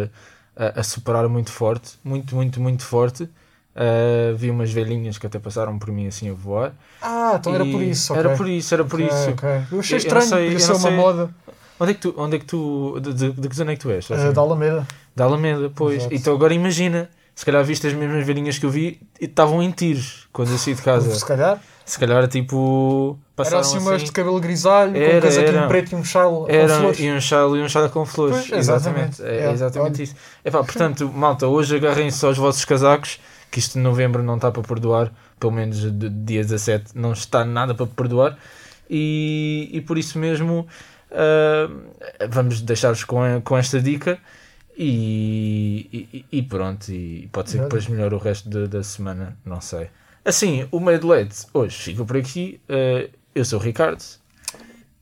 [0.56, 3.28] a, a superar muito forte, muito, muito, muito forte.
[3.74, 6.72] Ah, vi umas velhinhas que até passaram por mim assim a voar.
[7.00, 8.14] Ah, então era por isso.
[8.14, 8.36] Era ok.
[8.36, 9.30] por isso, era por Ok, isso.
[9.30, 9.48] ok.
[9.48, 11.34] Eu achei Eu- eu estranho, não sei- eu ser não uma sei- moda
[11.80, 13.80] Onde é que tu, onde é que tu, de, de, de que zona é que
[13.82, 14.08] tu és?
[14.08, 14.86] uh, da Alameda.
[15.16, 15.96] Da Alameda, pois.
[16.02, 16.14] Exato.
[16.14, 19.70] Então agora imagina, se calhar viste as mesmas velhinhas que eu vi e estavam em
[19.70, 21.14] tiros quando eu saí de casa.
[21.14, 21.60] Se calhar.
[21.84, 23.18] Se calhar tipo.
[23.36, 25.66] Era assim assim, umas de cabelo grisalho, com Era, um casaquinho era.
[25.68, 27.00] preto e um chale Era, com flores.
[27.00, 28.36] e um chale e um chale com flores.
[28.48, 29.20] Pois, exatamente.
[29.20, 29.22] exatamente.
[29.22, 30.02] É, É, exatamente olha.
[30.04, 30.14] isso.
[30.44, 33.18] Epá, portanto, malta, hoje agarrem-se aos vossos casacos,
[33.50, 35.10] que isto de novembro não está para perdoar,
[35.40, 38.38] pelo menos de dia 17 não está nada para perdoar,
[38.88, 40.68] e, e por isso mesmo
[41.10, 41.68] ah,
[42.30, 44.18] vamos deixar-vos com, com esta dica.
[44.76, 49.36] E, e, e pronto, e pode ser que depois melhore o resto da- da semana,
[49.44, 49.88] não sei.
[50.24, 52.60] Assim, o meio de leite hoje fica por aqui.
[52.68, 54.02] Ah, eu sou o Ricardo.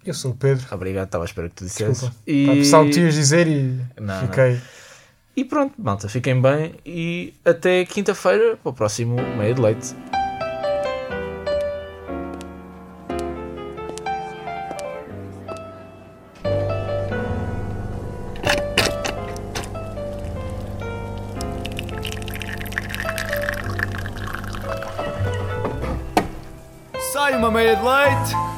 [0.05, 0.66] Eu sou o Pedro.
[0.73, 1.91] Obrigado, estava à espera que tu dissesse.
[1.93, 2.16] Desculpa.
[2.27, 2.47] E...
[2.47, 4.59] Pensava que tu ias dizer e Não, fiquei.
[5.37, 9.95] E pronto, malta, fiquem bem e até quinta-feira para o próximo meio de leite.
[27.81, 28.49] Sai